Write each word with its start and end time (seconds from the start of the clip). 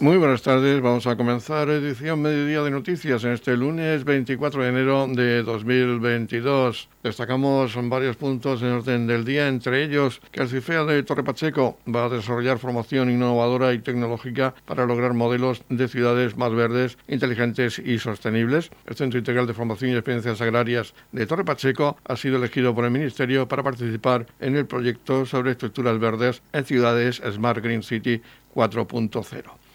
Muy 0.00 0.16
buenas 0.16 0.42
tardes, 0.42 0.80
vamos 0.80 1.08
a 1.08 1.16
comenzar 1.16 1.68
edición 1.70 2.22
Mediodía 2.22 2.62
de 2.62 2.70
Noticias 2.70 3.24
en 3.24 3.32
este 3.32 3.56
lunes 3.56 4.04
24 4.04 4.62
de 4.62 4.68
enero 4.68 5.08
de 5.08 5.42
2022. 5.42 6.88
Destacamos 7.02 7.76
varios 7.88 8.14
puntos 8.14 8.62
en 8.62 8.68
orden 8.68 9.08
del 9.08 9.24
día, 9.24 9.48
entre 9.48 9.82
ellos 9.82 10.20
que 10.30 10.42
el 10.42 10.48
CIFEA 10.48 10.84
de 10.84 11.02
Torre 11.02 11.24
Pacheco 11.24 11.78
va 11.92 12.04
a 12.04 12.08
desarrollar 12.08 12.60
formación 12.60 13.10
innovadora 13.10 13.72
y 13.72 13.80
tecnológica 13.80 14.54
para 14.66 14.86
lograr 14.86 15.14
modelos 15.14 15.64
de 15.68 15.88
ciudades 15.88 16.36
más 16.36 16.54
verdes, 16.54 16.96
inteligentes 17.08 17.80
y 17.80 17.98
sostenibles. 17.98 18.70
El 18.86 18.94
Centro 18.94 19.18
Integral 19.18 19.48
de 19.48 19.54
Formación 19.54 19.90
y 19.90 19.94
Experiencias 19.94 20.40
Agrarias 20.40 20.94
de 21.10 21.26
Torre 21.26 21.44
Pacheco 21.44 21.96
ha 22.04 22.14
sido 22.14 22.36
elegido 22.36 22.72
por 22.72 22.84
el 22.84 22.92
Ministerio 22.92 23.48
para 23.48 23.64
participar 23.64 24.28
en 24.38 24.54
el 24.54 24.66
proyecto 24.66 25.26
sobre 25.26 25.50
estructuras 25.50 25.98
verdes 25.98 26.40
en 26.52 26.64
ciudades 26.64 27.20
Smart 27.28 27.60
Green 27.60 27.82
City 27.82 28.22
4.0. 28.54 29.67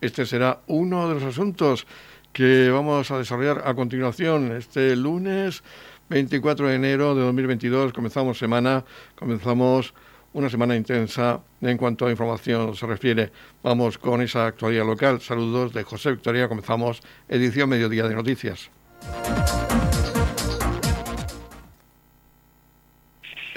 Este 0.00 0.24
será 0.24 0.60
uno 0.66 1.08
de 1.08 1.14
los 1.14 1.22
asuntos 1.24 1.86
que 2.32 2.70
vamos 2.70 3.10
a 3.10 3.18
desarrollar 3.18 3.62
a 3.66 3.74
continuación 3.74 4.56
este 4.56 4.96
lunes 4.96 5.62
24 6.08 6.68
de 6.68 6.74
enero 6.74 7.14
de 7.14 7.22
2022. 7.22 7.92
Comenzamos 7.92 8.38
semana, 8.38 8.84
comenzamos 9.14 9.94
una 10.32 10.48
semana 10.48 10.76
intensa 10.76 11.40
en 11.60 11.76
cuanto 11.76 12.06
a 12.06 12.10
información 12.10 12.74
se 12.76 12.86
refiere. 12.86 13.32
Vamos 13.62 13.98
con 13.98 14.22
esa 14.22 14.46
actualidad 14.46 14.86
local. 14.86 15.20
Saludos 15.20 15.72
de 15.72 15.82
José 15.82 16.12
Victoria. 16.12 16.48
Comenzamos 16.48 17.00
edición 17.28 17.68
Mediodía 17.68 18.08
de 18.08 18.14
Noticias. 18.14 18.70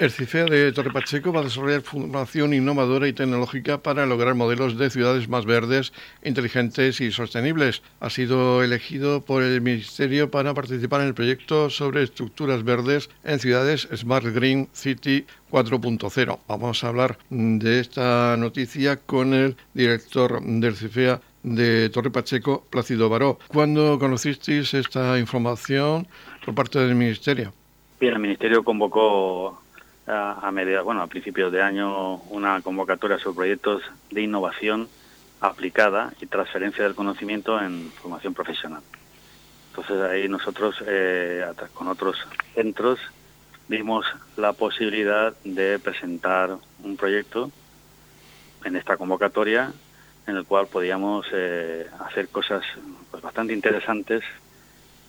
El 0.04 0.10
CIFEA 0.10 0.44
de 0.44 0.70
Torre 0.72 0.92
Pacheco 0.92 1.32
va 1.32 1.40
a 1.40 1.44
desarrollar 1.44 1.80
formación 1.80 2.52
innovadora 2.52 3.08
y 3.08 3.14
tecnológica 3.14 3.78
para 3.78 4.04
lograr 4.04 4.34
modelos 4.34 4.76
de 4.76 4.90
ciudades 4.90 5.30
más 5.30 5.46
verdes, 5.46 5.94
inteligentes 6.22 7.00
y 7.00 7.10
sostenibles. 7.10 7.82
Ha 8.00 8.10
sido 8.10 8.62
elegido 8.62 9.22
por 9.22 9.42
el 9.42 9.62
Ministerio 9.62 10.30
para 10.30 10.52
participar 10.52 11.00
en 11.00 11.06
el 11.06 11.14
proyecto 11.14 11.70
sobre 11.70 12.02
estructuras 12.02 12.64
verdes 12.64 13.08
en 13.24 13.38
ciudades 13.38 13.88
Smart 13.94 14.26
Green 14.26 14.68
City 14.74 15.24
4.0. 15.50 16.38
Vamos 16.48 16.84
a 16.84 16.88
hablar 16.88 17.16
de 17.30 17.80
esta 17.80 18.36
noticia 18.36 18.98
con 18.98 19.32
el 19.32 19.56
director 19.72 20.38
del 20.44 20.76
CIFEA 20.76 21.22
de 21.44 21.88
Torre 21.88 22.10
Pacheco, 22.10 22.66
Plácido 22.68 23.08
Baró. 23.08 23.38
¿Cuándo 23.48 23.98
conocisteis 23.98 24.74
esta 24.74 25.18
información 25.18 26.06
por 26.44 26.54
parte 26.54 26.78
del 26.78 26.94
Ministerio? 26.94 27.54
Bien, 27.98 28.12
el 28.12 28.20
Ministerio 28.20 28.62
convocó 28.62 29.63
a, 30.06 30.48
a 30.48 30.82
bueno, 30.82 31.02
a 31.02 31.06
principios 31.06 31.52
de 31.52 31.62
año 31.62 32.16
una 32.30 32.60
convocatoria 32.62 33.18
sobre 33.18 33.36
proyectos 33.36 33.82
de 34.10 34.22
innovación 34.22 34.88
aplicada 35.40 36.12
y 36.20 36.26
transferencia 36.26 36.84
del 36.84 36.94
conocimiento 36.94 37.60
en 37.60 37.90
formación 37.92 38.34
profesional. 38.34 38.82
Entonces 39.70 40.00
ahí 40.02 40.28
nosotros 40.28 40.76
eh, 40.86 41.44
con 41.74 41.88
otros 41.88 42.16
centros 42.54 42.98
vimos 43.68 44.06
la 44.36 44.52
posibilidad 44.52 45.34
de 45.44 45.78
presentar 45.78 46.56
un 46.82 46.96
proyecto 46.96 47.50
en 48.64 48.76
esta 48.76 48.96
convocatoria 48.96 49.72
en 50.26 50.36
el 50.36 50.44
cual 50.44 50.66
podíamos 50.68 51.26
eh, 51.32 51.86
hacer 52.00 52.28
cosas 52.28 52.62
pues, 53.10 53.22
bastante 53.22 53.52
interesantes 53.52 54.22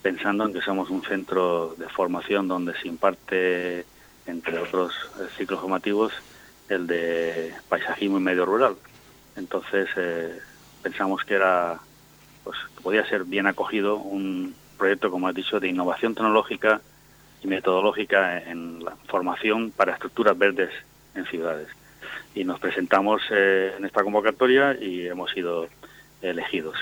pensando 0.02 0.44
en 0.44 0.52
que 0.52 0.60
somos 0.60 0.90
un 0.90 1.02
centro 1.02 1.74
de 1.78 1.88
formación 1.88 2.48
donde 2.48 2.74
se 2.80 2.88
imparte 2.88 3.86
entre 4.26 4.58
otros 4.58 4.92
eh, 5.18 5.26
ciclos 5.36 5.60
formativos, 5.60 6.12
el 6.68 6.86
de 6.86 7.54
paisajismo 7.68 8.18
y 8.18 8.22
medio 8.22 8.44
rural. 8.44 8.76
Entonces 9.36 9.88
eh, 9.96 10.38
pensamos 10.82 11.24
que 11.24 11.34
era, 11.34 11.78
pues, 12.44 12.58
podía 12.82 13.06
ser 13.08 13.24
bien 13.24 13.46
acogido 13.46 13.96
un 13.96 14.54
proyecto, 14.78 15.10
como 15.10 15.28
has 15.28 15.34
dicho, 15.34 15.60
de 15.60 15.68
innovación 15.68 16.14
tecnológica 16.14 16.80
y 17.42 17.46
metodológica 17.46 18.38
en 18.38 18.84
la 18.84 18.96
formación 19.06 19.70
para 19.70 19.92
estructuras 19.92 20.36
verdes 20.36 20.70
en 21.14 21.26
ciudades. 21.26 21.68
Y 22.34 22.44
nos 22.44 22.60
presentamos 22.60 23.22
eh, 23.30 23.74
en 23.78 23.84
esta 23.84 24.02
convocatoria 24.02 24.76
y 24.80 25.06
hemos 25.06 25.30
sido 25.30 25.68
elegidos. 26.20 26.76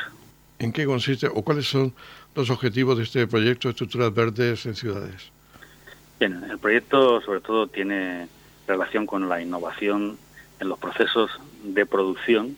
¿En 0.59 0.73
qué 0.73 0.87
consiste 0.87 1.27
o 1.27 1.43
cuáles 1.43 1.67
son 1.67 1.93
los 2.35 2.51
objetivos 2.51 2.97
de 2.97 3.05
este 3.05 3.27
proyecto 3.27 3.69
de 3.69 3.73
estructuras 3.73 4.13
verdes 4.15 4.67
en 4.67 4.75
ciudades? 4.75 5.34
Bien, 6.21 6.45
el 6.49 6.59
proyecto 6.59 7.21
sobre 7.23 7.41
todo 7.41 7.67
tiene 7.67 8.29
relación 8.69 9.05
con 9.05 9.29
la 9.29 9.43
innovación 9.43 10.17
en 10.61 10.69
los 10.69 10.79
procesos 10.79 11.31
de 11.65 11.87
producción, 11.87 12.57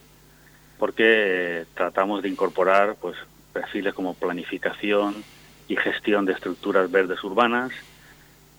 porque 0.77 1.65
tratamos 1.73 2.21
de 2.21 2.29
incorporar 2.29 2.97
pues 3.01 3.17
perfiles 3.53 3.95
como 3.95 4.13
planificación 4.13 5.23
y 5.67 5.75
gestión 5.75 6.25
de 6.25 6.33
estructuras 6.33 6.91
verdes 6.91 7.23
urbanas, 7.23 7.71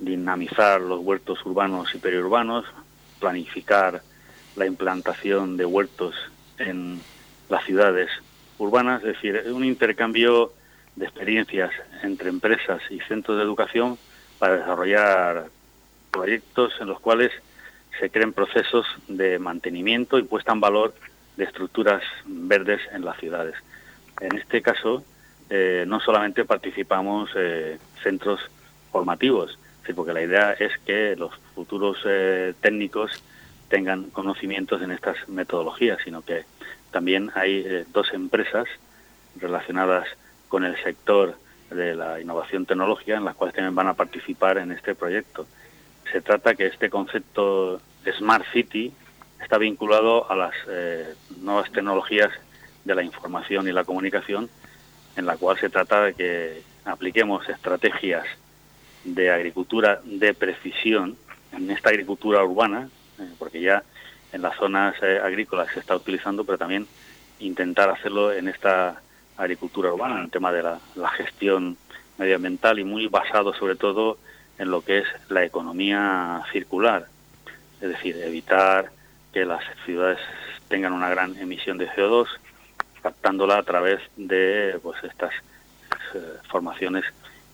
dinamizar 0.01 0.81
los 0.81 1.01
huertos 1.01 1.47
urbanos 1.47 1.95
y 1.95 1.99
periurbanos, 1.99 2.65
planificar 3.21 4.03
la 4.57 4.67
implantación 4.67 5.57
de 5.57 5.65
huertos 5.65 6.17
en 6.59 7.01
las 7.49 7.65
ciudades 7.65 8.11
urbanas, 8.59 9.03
es 9.05 9.15
decir, 9.15 9.45
un 9.53 9.65
intercambio 9.65 10.53
de 10.97 11.05
experiencias 11.05 11.71
entre 12.03 12.31
empresas 12.31 12.83
y 12.91 12.99
centros 13.01 13.37
de 13.37 13.45
educación 13.45 13.97
para 14.39 14.59
desarrollar 14.59 15.47
proyectos 16.11 16.73
en 16.81 16.89
los 16.89 17.01
cuales 17.01 17.33
se 17.99 18.11
creen 18.11 18.33
procesos 18.33 18.87
de 19.09 19.39
mantenimiento 19.39 20.19
y 20.19 20.23
puesta 20.23 20.53
en 20.53 20.61
valor 20.61 20.95
de 21.37 21.45
estructuras 21.45 22.03
verdes 22.27 22.81
en 22.93 23.05
las 23.05 23.19
ciudades. 23.19 23.55
En 24.21 24.37
este 24.37 24.63
caso, 24.63 25.05
eh, 25.51 25.85
no 25.87 26.01
solamente 26.01 26.45
participamos 26.45 27.31
eh, 27.37 27.79
centros 28.03 28.41
formativos, 28.93 29.59
porque 29.97 30.13
la 30.13 30.21
idea 30.21 30.53
es 30.53 30.77
que 30.85 31.17
los 31.17 31.33
futuros 31.55 31.97
eh, 32.05 32.53
técnicos 32.61 33.23
tengan 33.71 34.11
conocimientos 34.11 34.83
en 34.83 34.91
estas 34.91 35.17
metodologías, 35.29 35.99
sino 36.05 36.21
que 36.23 36.45
también 36.91 37.31
hay 37.35 37.85
dos 37.93 38.13
empresas 38.13 38.67
relacionadas 39.41 40.07
con 40.49 40.65
el 40.65 40.77
sector 40.83 41.37
de 41.71 41.95
la 41.95 42.21
innovación 42.21 42.67
tecnológica 42.67 43.17
en 43.17 43.25
las 43.25 43.37
cuales 43.37 43.55
también 43.55 43.75
van 43.75 43.89
a 43.89 43.95
participar 43.95 44.59
en 44.59 44.73
este 44.73 44.95
proyecto. 44.95 45.47
Se 46.13 46.21
trata 46.21 46.55
que 46.55 46.67
este 46.67 46.89
concepto 46.89 47.81
Smart 48.17 48.45
City 48.53 48.93
está 49.41 49.59
vinculado 49.59 50.31
a 50.31 50.37
las 50.37 50.55
eh, 50.69 51.15
nuevas 51.41 51.71
tecnologías 51.71 52.31
de 52.85 52.95
la 52.95 53.03
información 53.03 53.69
y 53.69 53.73
la 53.73 53.85
comunicación, 53.85 54.49
en 55.17 55.27
la 55.27 55.37
cual 55.37 55.59
se 55.59 55.69
trata 55.69 56.05
de 56.05 56.15
que 56.15 56.63
apliquemos 56.85 57.49
estrategias 57.49 58.25
de 59.05 59.31
agricultura 59.31 60.01
de 60.05 60.35
precisión 60.35 61.17
en 61.53 61.71
esta 61.71 61.91
agricultura 61.91 62.43
urbana, 62.43 62.89
eh, 63.19 63.29
porque 63.39 63.61
ya 63.61 63.83
en 64.33 64.43
las 64.43 64.57
zonas 64.57 64.95
eh, 65.03 65.21
agrícolas 65.23 65.69
se 65.73 65.81
está 65.81 65.97
utilizando, 65.97 66.45
pero 66.45 66.59
también 66.59 66.87
intentar 67.41 67.91
hacerlo 67.91 68.33
en 68.33 68.49
esta 68.49 69.01
agricultura 69.39 69.93
urbana, 69.93 70.17
en 70.17 70.25
el 70.25 70.31
tema 70.31 70.53
de 70.53 70.63
la, 70.63 71.09
gestión 71.17 71.79
medioambiental 72.19 72.79
y 72.79 72.85
muy 72.85 73.07
basado 73.07 73.55
sobre 73.55 73.77
todo 73.77 74.19
en 74.59 74.71
lo 74.71 74.83
que 74.83 74.99
es 74.99 75.07
la 75.29 75.45
economía 75.45 76.43
circular, 76.53 77.07
es 77.81 77.89
decir, 77.89 78.17
evitar 78.17 78.91
que 79.33 79.45
las 79.45 79.63
ciudades 79.87 80.19
tengan 80.69 80.93
una 80.93 81.09
gran 81.09 81.37
emisión 81.39 81.79
de 81.79 81.89
CO2, 81.89 82.27
captándola 83.01 83.59
a 83.59 83.63
través 83.63 84.01
de 84.17 84.79
pues 84.83 85.03
estas 85.05 85.33
eh, 86.15 86.19
formaciones 86.49 87.05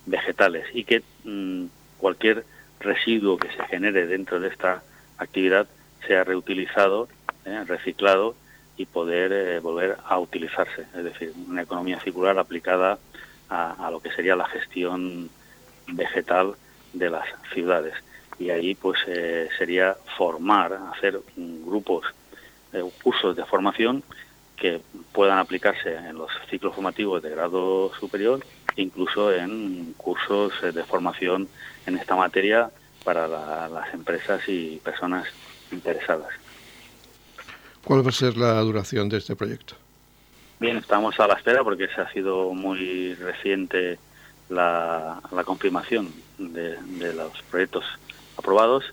vegetales. 0.06 0.66
Y 0.72 0.84
que 0.84 1.02
mm, 1.24 1.66
cualquier 1.98 2.44
residuo 2.80 3.36
que 3.36 3.48
se 3.48 3.64
genere 3.66 4.06
dentro 4.06 4.40
de 4.40 4.48
esta 4.48 4.82
actividad 5.18 5.66
sea 6.06 6.24
reutilizado, 6.24 7.08
eh, 7.44 7.64
reciclado 7.66 8.34
y 8.76 8.86
poder 8.86 9.32
eh, 9.32 9.60
volver 9.60 9.96
a 10.04 10.18
utilizarse, 10.18 10.86
es 10.96 11.04
decir, 11.04 11.32
una 11.48 11.62
economía 11.62 12.00
circular 12.00 12.38
aplicada 12.38 12.98
a, 13.48 13.88
lo 13.90 14.00
que 14.00 14.10
sería 14.10 14.34
la 14.34 14.48
gestión 14.48 15.30
vegetal 15.86 16.54
de 16.92 17.10
las 17.10 17.26
ciudades. 17.52 17.94
Y 18.38 18.50
ahí 18.50 18.74
pues 18.74 18.98
eh, 19.06 19.48
sería 19.56 19.96
formar, 20.16 20.76
hacer 20.92 21.20
grupos, 21.36 22.04
de 22.72 22.82
cursos 23.02 23.36
de 23.36 23.44
formación 23.44 24.02
que 24.56 24.80
puedan 25.12 25.38
aplicarse 25.38 25.94
en 25.94 26.16
los 26.16 26.30
ciclos 26.50 26.74
formativos 26.74 27.22
de 27.22 27.30
grado 27.30 27.92
superior, 28.00 28.44
incluso 28.76 29.32
en 29.32 29.94
cursos 29.96 30.52
eh, 30.62 30.72
de 30.72 30.82
formación 30.82 31.48
en 31.86 31.96
esta 31.96 32.16
materia 32.16 32.70
para 33.04 33.28
las 33.28 33.92
empresas 33.92 34.40
y 34.48 34.80
personas 34.82 35.26
interesadas. 35.70 36.43
¿Cuál 37.84 38.04
va 38.04 38.08
a 38.08 38.12
ser 38.12 38.38
la 38.38 38.60
duración 38.60 39.10
de 39.10 39.18
este 39.18 39.36
proyecto? 39.36 39.74
Bien, 40.58 40.78
estamos 40.78 41.20
a 41.20 41.26
la 41.26 41.34
espera 41.34 41.62
porque 41.62 41.86
se 41.88 42.00
ha 42.00 42.10
sido 42.10 42.54
muy 42.54 43.14
reciente 43.14 43.98
la, 44.48 45.20
confirmación 45.44 46.10
de, 46.38 46.78
los 47.12 47.42
proyectos 47.50 47.84
aprobados 48.38 48.84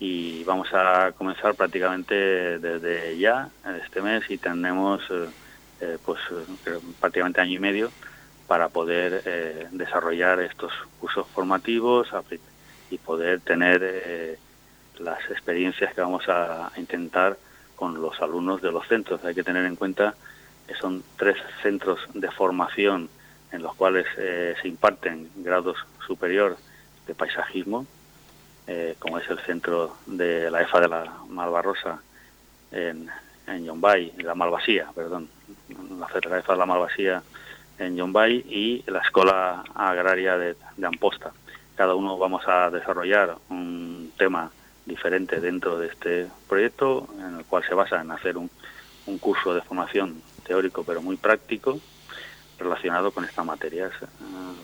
y 0.00 0.42
vamos 0.44 0.68
a 0.72 1.12
comenzar 1.12 1.54
prácticamente 1.54 2.14
desde 2.58 3.16
ya, 3.18 3.50
este 3.84 4.02
mes, 4.02 4.28
y 4.28 4.38
tenemos 4.38 5.00
eh, 5.80 5.98
pues 6.04 6.18
prácticamente 6.98 7.40
año 7.40 7.54
y 7.54 7.58
medio 7.60 7.92
para 8.48 8.68
poder 8.68 9.68
desarrollar 9.70 10.40
estos 10.40 10.72
cursos 10.98 11.24
formativos 11.32 12.08
y 12.90 12.98
poder 12.98 13.40
tener 13.40 14.38
las 14.98 15.20
experiencias 15.30 15.94
que 15.94 16.00
vamos 16.00 16.28
a 16.28 16.72
intentar 16.76 17.36
con 17.80 18.02
los 18.02 18.20
alumnos 18.20 18.60
de 18.60 18.70
los 18.70 18.86
centros. 18.86 19.24
Hay 19.24 19.34
que 19.34 19.42
tener 19.42 19.64
en 19.64 19.74
cuenta 19.74 20.14
que 20.68 20.74
son 20.74 21.02
tres 21.16 21.38
centros 21.62 21.98
de 22.12 22.30
formación 22.30 23.08
en 23.52 23.62
los 23.62 23.74
cuales 23.74 24.04
eh, 24.18 24.54
se 24.60 24.68
imparten 24.68 25.30
grados 25.36 25.78
superior 26.06 26.58
de 27.06 27.14
paisajismo, 27.14 27.86
eh, 28.66 28.96
como 28.98 29.16
es 29.16 29.28
el 29.30 29.38
centro 29.40 29.96
de 30.04 30.50
la 30.50 30.60
EFA 30.60 30.80
de 30.80 30.88
la 30.88 31.10
Malvarrosa 31.30 32.02
en, 32.70 33.08
en 33.46 33.64
Yombay, 33.64 34.12
la 34.18 34.34
Malvasía, 34.34 34.88
perdón, 34.94 35.30
la, 35.98 36.38
EFA 36.38 36.52
de 36.52 36.58
la 36.58 36.66
Malvasía 36.66 37.22
en 37.78 37.96
Yombay 37.96 38.44
y 38.46 38.84
la 38.88 38.98
Escuela 38.98 39.64
Agraria 39.74 40.36
de, 40.36 40.54
de 40.76 40.86
Amposta. 40.86 41.32
Cada 41.76 41.94
uno 41.94 42.18
vamos 42.18 42.46
a 42.46 42.70
desarrollar 42.70 43.36
un 43.48 44.12
tema 44.18 44.52
diferente 44.86 45.40
dentro 45.40 45.78
de 45.78 45.88
este 45.88 46.28
proyecto, 46.48 47.08
en 47.18 47.38
el 47.38 47.44
cual 47.44 47.64
se 47.64 47.74
basa 47.74 48.00
en 48.00 48.10
hacer 48.10 48.36
un, 48.36 48.50
un 49.06 49.18
curso 49.18 49.54
de 49.54 49.62
formación 49.62 50.22
teórico 50.44 50.84
pero 50.84 51.02
muy 51.02 51.16
práctico 51.16 51.80
relacionado 52.58 53.10
con 53.10 53.24
estas 53.24 53.44
materias. 53.44 53.92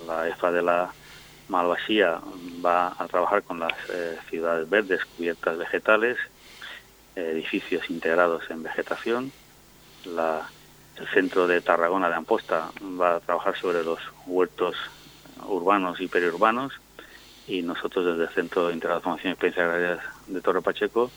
La 0.06 0.28
EFA 0.28 0.52
de 0.52 0.62
la 0.62 0.92
Malvasía 1.48 2.20
va 2.64 2.94
a 2.98 3.06
trabajar 3.06 3.42
con 3.42 3.60
las 3.60 3.72
eh, 3.90 4.18
ciudades 4.28 4.68
verdes 4.68 5.04
cubiertas 5.16 5.56
vegetales, 5.56 6.18
edificios 7.14 7.88
integrados 7.88 8.50
en 8.50 8.62
vegetación. 8.62 9.32
El 10.04 11.08
centro 11.12 11.46
de 11.46 11.60
Tarragona 11.60 12.08
de 12.08 12.16
Amposta 12.16 12.70
va 13.00 13.16
a 13.16 13.20
trabajar 13.20 13.56
sobre 13.56 13.82
los 13.82 13.98
huertos 14.26 14.76
urbanos 15.46 16.00
y 16.00 16.08
periurbanos 16.08 16.72
y 17.48 17.62
nosotros 17.62 18.04
desde 18.04 18.24
el 18.24 18.28
Centro 18.30 18.68
de 18.68 18.80
Formación 18.80 19.28
y 19.28 19.32
Experiencias 19.32 19.66
Agrarias 19.66 20.00
de 20.26 20.40
Torre 20.40 20.62
Pacheco 20.62 21.10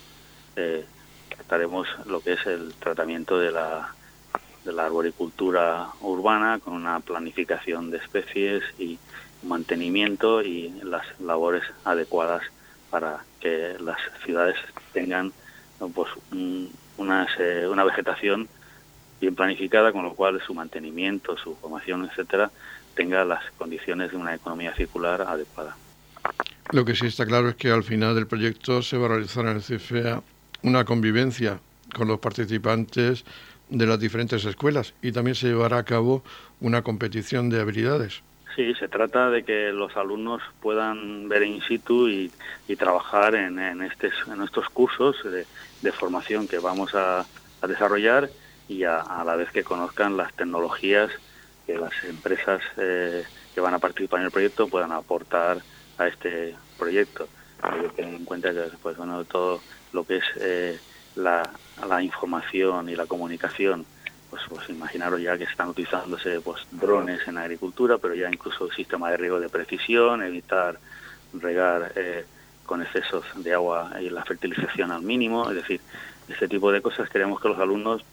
eh, 0.55 0.85
trataremos 1.35 1.87
lo 2.05 2.21
que 2.21 2.33
es 2.33 2.45
el 2.45 2.73
tratamiento 2.75 3.39
de 3.39 3.51
la, 3.51 3.93
de 4.65 4.73
la 4.73 4.85
arboricultura 4.85 5.89
urbana 6.01 6.59
con 6.59 6.73
una 6.73 6.99
planificación 6.99 7.91
de 7.91 7.97
especies 7.97 8.63
y 8.77 8.99
mantenimiento 9.43 10.41
y 10.41 10.69
las 10.83 11.03
labores 11.19 11.63
adecuadas 11.85 12.43
para 12.89 13.23
que 13.39 13.77
las 13.79 13.97
ciudades 14.25 14.55
tengan 14.93 15.31
pues 15.93 16.09
una, 16.97 17.27
una 17.71 17.83
vegetación 17.85 18.49
bien 19.21 19.35
planificada, 19.35 19.91
con 19.91 20.03
lo 20.03 20.13
cual 20.13 20.41
su 20.41 20.53
mantenimiento, 20.53 21.37
su 21.37 21.55
formación, 21.55 22.05
etcétera, 22.05 22.51
tenga 22.95 23.23
las 23.23 23.43
condiciones 23.57 24.11
de 24.11 24.17
una 24.17 24.35
economía 24.35 24.73
circular 24.75 25.21
adecuada. 25.21 25.75
Lo 26.71 26.85
que 26.85 26.95
sí 26.95 27.07
está 27.07 27.25
claro 27.25 27.49
es 27.49 27.55
que 27.55 27.71
al 27.71 27.83
final 27.83 28.13
del 28.15 28.27
proyecto 28.27 28.81
se 28.81 28.97
va 28.97 29.05
a 29.05 29.09
realizar 29.09 29.45
en 29.45 29.57
el 29.57 29.63
CFA 29.63 30.21
una 30.61 30.85
convivencia 30.85 31.59
con 31.95 32.07
los 32.07 32.19
participantes 32.19 33.25
de 33.69 33.85
las 33.85 33.99
diferentes 33.99 34.45
escuelas 34.45 34.93
y 35.01 35.11
también 35.11 35.35
se 35.35 35.47
llevará 35.47 35.77
a 35.77 35.83
cabo 35.83 36.23
una 36.59 36.81
competición 36.81 37.49
de 37.49 37.61
habilidades. 37.61 38.21
Sí, 38.55 38.73
se 38.75 38.87
trata 38.87 39.29
de 39.29 39.43
que 39.43 39.71
los 39.71 39.95
alumnos 39.95 40.41
puedan 40.61 41.29
ver 41.29 41.43
in 41.43 41.61
situ 41.61 42.09
y, 42.09 42.31
trabajar 42.77 43.35
en, 43.35 43.57
en, 43.57 43.81
estos 43.81 44.69
cursos 44.73 45.15
de, 45.23 45.91
formación 45.91 46.47
que 46.47 46.59
vamos 46.59 46.93
a, 46.93 47.25
desarrollar 47.67 48.29
y 48.67 48.83
a, 48.83 49.23
la 49.25 49.35
vez 49.35 49.49
que 49.51 49.63
conozcan 49.63 50.17
las 50.17 50.33
tecnologías 50.33 51.09
que 51.65 51.77
las 51.77 51.91
empresas 52.03 52.61
eh, 52.77 53.23
que 53.53 53.61
van 53.61 53.73
a 53.73 53.79
participar 53.79 54.19
en 54.19 54.27
el 54.27 54.31
proyecto 54.31 54.67
puedan 54.67 54.91
aportar 54.91 55.61
a 55.99 56.07
este 56.07 56.55
proyecto. 56.77 57.27
Hay 57.61 57.81
que 57.81 57.89
tener 57.89 58.15
en 58.15 58.25
cuenta 58.25 58.51
que 58.51 58.71
pues, 58.81 58.97
bueno, 58.97 59.23
todo 59.25 59.61
lo 59.93 60.03
que 60.05 60.17
es 60.17 60.23
eh, 60.39 60.79
la, 61.15 61.47
la, 61.87 62.01
información 62.01 62.89
y 62.89 62.95
la 62.95 63.05
comunicación, 63.05 63.85
pues, 64.29 64.41
pues 64.47 64.69
imaginaros 64.69 65.21
ya 65.21 65.37
que 65.37 65.43
están 65.43 65.69
utilizándose 65.69 66.39
pues, 66.41 66.65
drones 66.71 67.27
en 67.27 67.37
agricultura, 67.37 67.97
pero 67.97 68.15
ya 68.15 68.29
incluso 68.29 68.71
sistema 68.71 69.11
de 69.11 69.17
riego 69.17 69.39
de 69.39 69.49
precisión, 69.49 70.23
evitar 70.23 70.79
regar 71.33 71.91
eh, 71.95 72.25
con 72.65 72.81
excesos 72.81 73.25
de 73.35 73.53
agua 73.53 73.91
y 74.01 74.09
la 74.09 74.23
fertilización 74.23 74.91
al 74.91 75.01
mínimo, 75.01 75.49
es 75.49 75.55
decir, 75.55 75.81
este 76.27 76.47
tipo 76.47 76.71
de 76.71 76.81
cosas 76.81 77.09
queremos 77.09 77.41
que 77.41 77.49
los 77.49 77.59
alumnos 77.59 78.03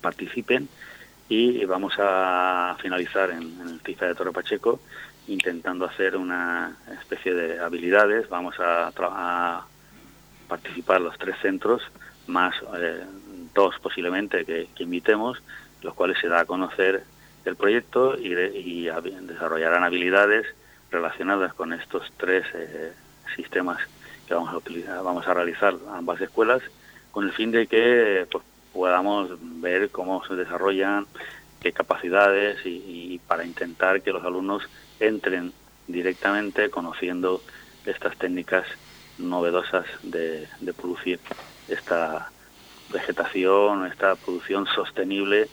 participen 0.00 0.68
y 1.28 1.64
vamos 1.66 1.94
a 1.98 2.76
finalizar 2.80 3.30
en, 3.30 3.42
en 3.60 3.68
el 3.68 3.80
TIFA 3.80 4.06
de 4.06 4.14
Torre 4.14 4.32
Pacheco 4.32 4.80
intentando 5.28 5.84
hacer 5.84 6.16
una 6.16 6.76
especie 7.00 7.34
de 7.34 7.60
habilidades. 7.60 8.28
Vamos 8.28 8.54
a, 8.58 9.64
participar 10.48 11.00
los 11.00 11.18
tres 11.18 11.34
centros, 11.42 11.82
más 12.28 12.54
eh, 12.78 13.02
dos 13.52 13.74
posiblemente 13.80 14.44
que, 14.44 14.68
invitemos, 14.78 15.42
los 15.82 15.92
cuales 15.94 16.18
se 16.20 16.28
da 16.28 16.40
a 16.40 16.44
conocer 16.44 17.02
el 17.44 17.56
proyecto 17.56 18.16
y, 18.16 18.28
desarrollarán 18.84 19.82
habilidades 19.82 20.46
relacionadas 20.92 21.52
con 21.54 21.72
estos 21.72 22.12
tres 22.16 22.44
eh, 22.54 22.92
sistemas 23.34 23.78
que 24.28 24.34
vamos 24.34 24.52
a 24.52 24.56
utilizar, 24.56 25.02
vamos 25.02 25.26
a 25.26 25.34
realizar 25.34 25.74
ambas 25.92 26.20
escuelas, 26.20 26.62
con 27.10 27.24
el 27.24 27.32
fin 27.32 27.50
de 27.50 27.66
que 27.66 28.26
pues, 28.30 28.44
podamos 28.72 29.30
ver 29.60 29.90
cómo 29.90 30.24
se 30.26 30.34
desarrollan, 30.34 31.06
qué 31.60 31.72
capacidades 31.72 32.58
y 32.64 33.20
para 33.26 33.44
intentar 33.44 34.00
que 34.00 34.12
los 34.12 34.24
alumnos 34.24 34.62
entren 35.00 35.52
directamente 35.86 36.70
conociendo 36.70 37.42
estas 37.84 38.16
técnicas 38.16 38.66
novedosas 39.18 39.86
de, 40.02 40.48
producir 40.76 41.20
esta 41.68 42.30
vegetación, 42.92 43.86
esta 43.86 44.14
producción 44.16 44.66
sostenible 44.66 45.48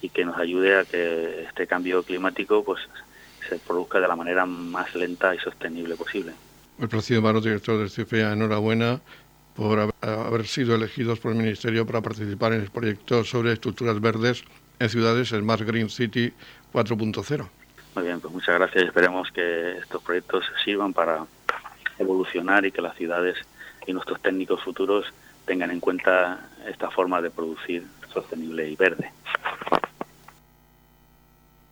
y 0.00 0.08
que 0.08 0.24
nos 0.24 0.36
ayude 0.36 0.78
a 0.78 0.84
que 0.84 1.44
este 1.44 1.66
cambio 1.66 2.02
climático 2.02 2.64
pues 2.64 2.80
se 3.48 3.58
produzca 3.58 4.00
de 4.00 4.08
la 4.08 4.16
manera 4.16 4.46
más 4.46 4.94
lenta 4.94 5.34
y 5.34 5.38
sostenible 5.38 5.96
posible. 5.96 6.32
El 6.78 6.88
Placido 6.88 7.22
Maro, 7.22 7.40
director 7.40 7.78
del 7.78 7.90
CFA, 7.90 8.32
enhorabuena 8.32 9.00
por 9.54 9.94
haber 10.00 10.46
sido 10.46 10.74
elegidos 10.74 11.20
por 11.20 11.32
el 11.32 11.38
Ministerio 11.38 11.86
para 11.86 12.00
participar 12.00 12.52
en 12.52 12.62
el 12.62 12.70
proyecto 12.70 13.22
sobre 13.22 13.52
estructuras 13.52 14.00
verdes 14.00 14.42
en 14.80 14.88
ciudades, 14.88 15.30
el 15.32 15.42
Smart 15.42 15.62
Green 15.62 15.88
City 15.88 16.32
4.0. 16.72 17.48
Muy 17.94 18.04
bien, 18.04 18.20
pues 18.20 18.32
muchas 18.32 18.56
gracias 18.56 18.84
y 18.84 18.86
esperemos 18.86 19.30
que 19.30 19.78
estos 19.78 20.02
proyectos 20.02 20.44
sirvan 20.64 20.92
para 20.92 21.26
evolucionar 21.98 22.64
y 22.64 22.72
que 22.72 22.82
las 22.82 22.96
ciudades 22.96 23.36
y 23.86 23.92
nuestros 23.92 24.20
técnicos 24.20 24.62
futuros 24.62 25.06
tengan 25.44 25.70
en 25.70 25.80
cuenta 25.80 26.48
esta 26.66 26.90
forma 26.90 27.20
de 27.22 27.30
producir 27.30 27.86
sostenible 28.12 28.68
y 28.68 28.76
verde. 28.76 29.12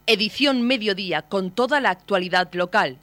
Edición 0.07 0.63
Mediodía 0.63 1.23
con 1.23 1.51
toda 1.51 1.81
la 1.81 1.91
actualidad 1.91 2.53
local. 2.55 2.99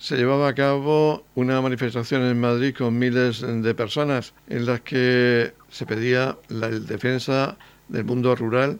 se 0.00 0.16
llevaba 0.16 0.48
a 0.48 0.54
cabo 0.54 1.24
una 1.34 1.60
manifestación 1.60 2.22
en 2.22 2.40
Madrid 2.40 2.74
con 2.76 2.98
miles 2.98 3.42
de 3.42 3.74
personas 3.74 4.32
en 4.48 4.64
las 4.64 4.80
que 4.80 5.52
se 5.70 5.86
pedía 5.86 6.36
la 6.48 6.68
defensa 6.68 7.56
del 7.90 8.04
mundo 8.04 8.34
rural, 8.34 8.78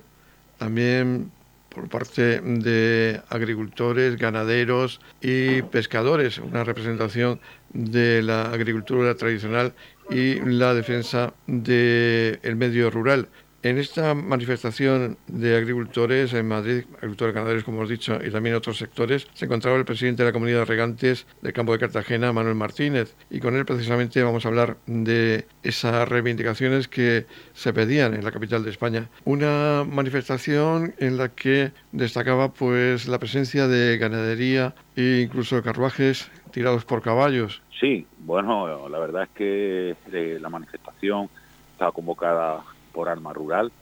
también 0.59 1.31
por 1.69 1.89
parte 1.89 2.41
de 2.41 3.21
agricultores, 3.29 4.17
ganaderos 4.17 5.01
y 5.21 5.63
pescadores, 5.63 6.39
una 6.39 6.65
representación 6.65 7.41
de 7.73 8.23
la 8.23 8.51
agricultura 8.51 9.15
tradicional 9.15 9.73
y 10.11 10.41
la 10.41 10.75
defensa 10.75 11.33
del 11.47 12.57
medio 12.57 12.91
rural. 12.91 13.29
En 13.63 13.77
esta 13.77 14.15
manifestación 14.15 15.19
de 15.27 15.55
agricultores 15.55 16.33
en 16.33 16.49
Madrid, 16.49 16.85
agricultores 16.97 17.35
ganaderos, 17.35 17.63
como 17.63 17.77
hemos 17.77 17.91
dicho, 17.91 18.19
y 18.25 18.31
también 18.31 18.55
otros 18.55 18.79
sectores, 18.79 19.29
se 19.35 19.45
encontraba 19.45 19.77
el 19.77 19.85
presidente 19.85 20.23
de 20.23 20.31
la 20.31 20.33
comunidad 20.33 20.61
de 20.61 20.65
regantes 20.65 21.27
del 21.43 21.53
campo 21.53 21.73
de 21.73 21.79
Cartagena, 21.79 22.33
Manuel 22.33 22.55
Martínez, 22.55 23.15
y 23.29 23.39
con 23.39 23.57
él 23.57 23.67
precisamente 23.67 24.23
vamos 24.23 24.47
a 24.47 24.49
hablar 24.49 24.79
de 24.87 25.47
esas 25.63 26.09
reivindicaciones 26.09 26.89
que 26.89 27.27
se 27.53 27.75
pedían 27.75 28.15
en 28.15 28.25
la 28.25 28.33
capital 28.33 28.65
de 28.65 28.71
España. 28.71 29.11
Una 29.27 29.85
manifestación 29.87 30.95
en 30.97 31.19
la 31.19 31.29
que 31.29 31.73
destacaba 31.93 32.55
pues 32.55 33.09
la 33.09 33.19
presencia 33.19 33.69
de 33.69 33.99
ganadería 33.99 34.75
e 34.97 35.21
incluso 35.23 35.63
carruajes 35.63 36.31
tirados 36.51 36.87
por 36.87 37.03
caballos. 37.03 37.61
Sí, 37.79 38.07
bueno, 38.21 38.89
la 38.89 38.99
verdad 38.99 39.25
es 39.25 39.29
que 39.35 39.97
eh, 40.13 40.39
la 40.41 40.49
manifestación 40.49 41.29
estaba 41.75 41.93
convocada 41.93 42.63
por 42.93 43.09
Arma 43.09 43.33
Rural, 43.33 43.73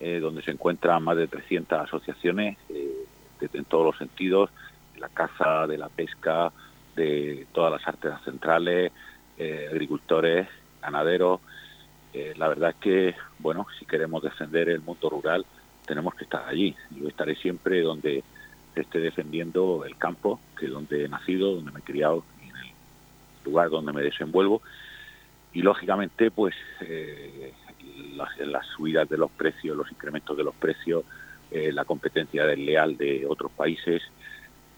eh, 0.00 0.20
donde 0.20 0.42
se 0.42 0.50
encuentran 0.50 1.02
más 1.02 1.16
de 1.16 1.28
300 1.28 1.80
asociaciones 1.80 2.56
eh, 2.68 3.06
en 3.40 3.64
todos 3.64 3.86
los 3.86 3.98
sentidos, 3.98 4.50
de 4.94 5.00
la 5.00 5.08
caza, 5.08 5.66
de 5.66 5.78
la 5.78 5.88
pesca, 5.88 6.52
de 6.96 7.46
todas 7.52 7.72
las 7.72 7.86
artes 7.86 8.12
centrales, 8.24 8.92
eh, 9.38 9.68
agricultores, 9.70 10.48
ganaderos, 10.80 11.40
Eh, 12.14 12.32
la 12.36 12.46
verdad 12.46 12.70
es 12.70 12.76
que, 12.76 13.14
bueno, 13.40 13.66
si 13.76 13.84
queremos 13.86 14.22
defender 14.22 14.68
el 14.68 14.80
mundo 14.80 15.10
rural, 15.10 15.44
tenemos 15.84 16.14
que 16.14 16.24
estar 16.24 16.48
allí. 16.48 16.76
Yo 16.92 17.08
estaré 17.08 17.34
siempre 17.34 17.80
donde 17.82 18.22
esté 18.76 19.00
defendiendo 19.00 19.84
el 19.84 19.96
campo, 19.96 20.38
que 20.56 20.66
es 20.66 20.72
donde 20.72 21.04
he 21.04 21.08
nacido, 21.08 21.56
donde 21.56 21.72
me 21.72 21.80
he 21.80 21.82
criado, 21.82 22.22
en 22.40 22.56
el 22.56 22.72
lugar 23.44 23.68
donde 23.68 23.92
me 23.92 24.02
desenvuelvo. 24.02 24.62
Y 25.52 25.62
lógicamente, 25.62 26.30
pues 26.30 26.54
las, 28.16 28.66
subidas 28.76 29.08
de 29.08 29.18
los 29.18 29.30
precios, 29.30 29.76
los 29.76 29.90
incrementos 29.90 30.36
de 30.36 30.44
los 30.44 30.54
precios, 30.54 31.04
eh, 31.50 31.72
la 31.72 31.84
competencia 31.84 32.46
desleal 32.46 32.96
de 32.96 33.26
otros 33.28 33.52
países, 33.52 34.02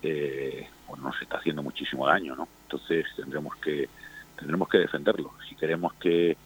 eh, 0.02 0.68
pues 0.86 1.00
nos 1.00 1.20
está 1.22 1.38
haciendo 1.38 1.62
muchísimo 1.62 2.06
daño, 2.06 2.36
¿no? 2.36 2.48
Entonces 2.64 3.06
tendremos 3.16 3.56
que 3.56 3.88
tendremos 4.36 4.68
que 4.68 4.78
defenderlo. 4.78 5.32
Si 5.48 5.54
queremos 5.54 5.94
que, 5.94 6.36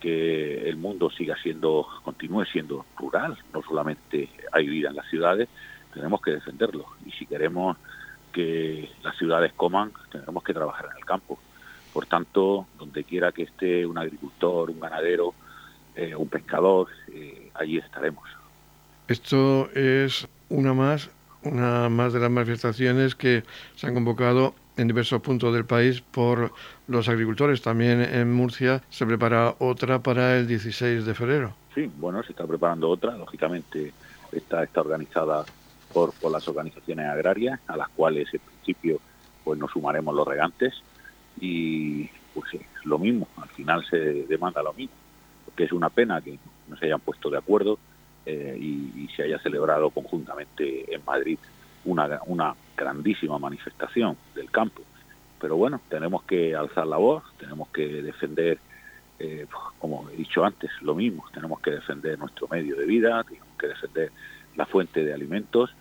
que 0.00 0.68
el 0.68 0.76
mundo 0.76 1.10
siga 1.10 1.36
siendo, 1.42 1.86
continúe 2.02 2.44
siendo 2.46 2.86
rural, 2.96 3.36
no 3.52 3.62
solamente 3.62 4.30
hay 4.52 4.66
vida 4.68 4.88
en 4.88 4.96
las 4.96 5.08
ciudades, 5.08 5.48
tenemos 5.92 6.20
que 6.20 6.32
defenderlo. 6.32 6.86
Y 7.04 7.12
si 7.12 7.26
queremos 7.26 7.76
que 8.32 8.90
las 9.02 9.16
ciudades 9.16 9.52
coman, 9.54 9.92
tendremos 10.10 10.42
que 10.42 10.54
trabajar 10.54 10.88
en 10.90 10.96
el 10.98 11.04
campo. 11.04 11.38
Por 11.92 12.06
tanto, 12.06 12.66
donde 12.78 13.04
quiera 13.04 13.32
que 13.32 13.44
esté 13.44 13.86
un 13.86 13.96
agricultor, 13.96 14.70
un 14.70 14.80
ganadero, 14.80 15.34
eh, 15.96 16.14
un 16.14 16.28
pescador, 16.28 16.88
eh, 17.12 17.50
allí 17.54 17.78
estaremos. 17.78 18.24
Esto 19.08 19.70
es 19.74 20.28
una 20.48 20.74
más, 20.74 21.10
una 21.42 21.88
más 21.88 22.12
de 22.12 22.20
las 22.20 22.30
manifestaciones 22.30 23.14
que 23.14 23.44
se 23.76 23.86
han 23.86 23.94
convocado 23.94 24.54
en 24.76 24.88
diversos 24.88 25.22
puntos 25.22 25.54
del 25.54 25.64
país 25.64 26.00
por 26.00 26.52
los 26.86 27.08
agricultores. 27.08 27.62
También 27.62 28.00
en 28.02 28.32
Murcia 28.32 28.82
se 28.90 29.06
prepara 29.06 29.54
otra 29.58 30.00
para 30.00 30.36
el 30.36 30.46
16 30.46 31.06
de 31.06 31.14
febrero. 31.14 31.54
Sí, 31.74 31.90
bueno, 31.96 32.22
se 32.22 32.32
está 32.32 32.46
preparando 32.46 32.88
otra. 32.90 33.16
Lógicamente, 33.16 33.92
esta 34.32 34.62
está 34.64 34.80
organizada 34.82 35.44
por, 35.92 36.12
por 36.14 36.30
las 36.30 36.46
organizaciones 36.48 37.06
agrarias, 37.06 37.60
a 37.68 37.76
las 37.76 37.88
cuales 37.90 38.28
en 38.34 38.40
principio 38.40 39.00
pues 39.44 39.58
nos 39.58 39.70
sumaremos 39.70 40.14
los 40.14 40.26
regantes 40.26 40.74
y 41.40 42.08
pues 42.34 42.50
lo 42.84 42.98
mismo, 42.98 43.28
al 43.40 43.48
final 43.50 43.84
se 43.88 43.96
demanda 44.26 44.62
lo 44.62 44.72
mismo, 44.72 44.94
porque 45.56 45.64
es 45.64 45.72
una 45.72 45.88
pena 45.88 46.20
que 46.20 46.38
no 46.68 46.76
se 46.76 46.84
hayan 46.84 47.00
puesto 47.00 47.30
de 47.30 47.38
acuerdo 47.38 47.78
eh, 48.26 48.58
y, 48.60 49.08
se 49.16 49.22
haya 49.22 49.38
celebrado 49.38 49.88
conjuntamente 49.88 50.94
en 50.94 51.02
Madrid 51.06 51.38
una, 51.86 52.20
una 52.26 52.54
grandísima 52.76 53.38
manifestación 53.38 54.18
del 54.34 54.50
campo. 54.50 54.82
Pero 55.40 55.56
bueno, 55.56 55.80
tenemos 55.88 56.24
que 56.24 56.54
alzar 56.54 56.86
la 56.86 56.98
voz, 56.98 57.22
tenemos 57.38 57.68
que 57.68 58.02
defender, 58.02 58.58
eh, 59.18 59.46
como 59.78 60.10
he 60.10 60.16
dicho 60.16 60.44
antes, 60.44 60.70
lo 60.82 60.94
mismo, 60.94 61.24
tenemos 61.32 61.58
que 61.60 61.70
defender 61.70 62.18
nuestro 62.18 62.46
medio 62.48 62.76
de 62.76 62.84
vida, 62.84 63.24
tenemos 63.24 63.56
que 63.58 63.68
defender 63.68 64.12
la 64.56 64.66
fuente 64.66 65.02
de 65.02 65.14
alimentos 65.14 65.74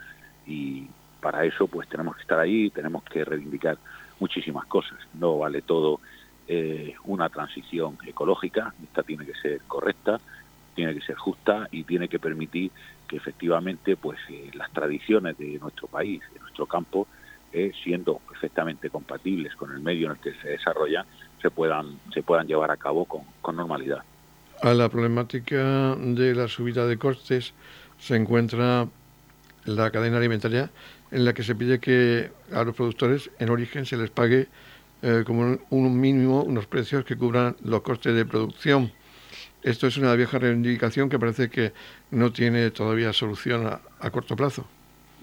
y 0.48 0.88
para 1.20 1.44
eso 1.44 1.67
pues 1.67 1.89
tenemos 1.89 2.15
que 2.15 2.22
estar 2.22 2.39
ahí, 2.39 2.70
tenemos 2.70 3.03
que 3.03 3.25
reivindicar 3.25 3.77
muchísimas 4.22 4.65
cosas. 4.67 5.00
No 5.15 5.38
vale 5.39 5.62
todo 5.62 6.00
eh, 6.47 6.93
una 7.05 7.29
transición 7.29 7.97
ecológica, 8.05 8.73
esta 8.83 9.03
tiene 9.03 9.25
que 9.25 9.33
ser 9.35 9.61
correcta, 9.67 10.19
tiene 10.75 10.93
que 10.93 11.01
ser 11.01 11.15
justa 11.15 11.67
y 11.71 11.83
tiene 11.83 12.07
que 12.07 12.19
permitir 12.19 12.71
que 13.07 13.17
efectivamente 13.17 13.95
pues 13.95 14.19
eh, 14.29 14.51
las 14.53 14.71
tradiciones 14.71 15.37
de 15.37 15.57
nuestro 15.59 15.87
país, 15.87 16.21
de 16.33 16.39
nuestro 16.39 16.65
campo, 16.65 17.07
eh, 17.53 17.71
siendo 17.83 18.19
perfectamente 18.29 18.89
compatibles 18.89 19.55
con 19.55 19.71
el 19.71 19.79
medio 19.79 20.07
en 20.07 20.13
el 20.13 20.19
que 20.19 20.33
se 20.41 20.49
desarrollan, 20.49 21.05
se 21.41 21.49
puedan, 21.49 21.99
se 22.13 22.21
puedan 22.21 22.47
llevar 22.47 22.71
a 22.71 22.77
cabo 22.77 23.05
con, 23.05 23.21
con 23.41 23.55
normalidad. 23.55 24.03
A 24.61 24.73
la 24.73 24.89
problemática 24.89 25.95
de 25.95 26.35
la 26.35 26.47
subida 26.47 26.85
de 26.85 26.97
costes 26.97 27.53
se 27.97 28.15
encuentra 28.15 28.87
la 29.65 29.91
cadena 29.91 30.17
alimentaria 30.17 30.69
en 31.11 31.25
la 31.25 31.33
que 31.33 31.43
se 31.43 31.55
pide 31.55 31.79
que 31.79 32.31
a 32.51 32.63
los 32.63 32.75
productores 32.75 33.31
en 33.39 33.49
origen 33.49 33.85
se 33.85 33.97
les 33.97 34.09
pague 34.09 34.47
eh, 35.07 35.24
como 35.24 35.59
un 35.69 36.00
mínimo 36.00 36.41
unos 36.41 36.65
precios 36.65 37.05
que 37.05 37.15
cubran 37.15 37.55
los 37.63 37.83
costes 37.83 38.15
de 38.15 38.25
producción. 38.25 38.91
Esto 39.62 39.85
es 39.85 39.97
una 39.97 40.15
vieja 40.15 40.39
reivindicación 40.39 41.09
que 41.09 41.19
parece 41.19 41.47
que 41.47 41.74
no 42.09 42.31
tiene 42.31 42.71
todavía 42.71 43.13
solución 43.13 43.67
a, 43.67 44.09
corto 44.09 44.35
plazo. 44.35 44.65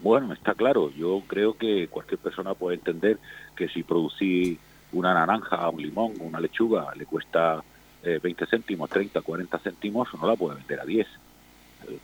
Bueno, 0.01 0.31
está 0.31 0.53
claro. 0.53 0.89
Yo 0.91 1.21
creo 1.27 1.57
que 1.57 1.89
cualquier 1.89 2.17
persona 2.19 2.53
puede 2.53 2.77
entender 2.77 3.19
que 3.57 3.67
si 3.67 3.83
producir 3.83 4.57
una 4.93 5.13
naranja, 5.13 5.67
un 5.67 5.81
limón, 5.81 6.13
una 6.21 6.39
lechuga 6.39 6.95
le 6.95 7.05
cuesta 7.05 7.61
20 8.03 8.29
eh, 8.29 8.47
céntimos, 8.49 8.89
30, 8.89 9.19
40 9.19 9.59
céntimos, 9.59 10.07
no 10.17 10.25
la 10.25 10.37
puede 10.37 10.59
vender 10.59 10.79
a 10.79 10.85
10 10.85 11.07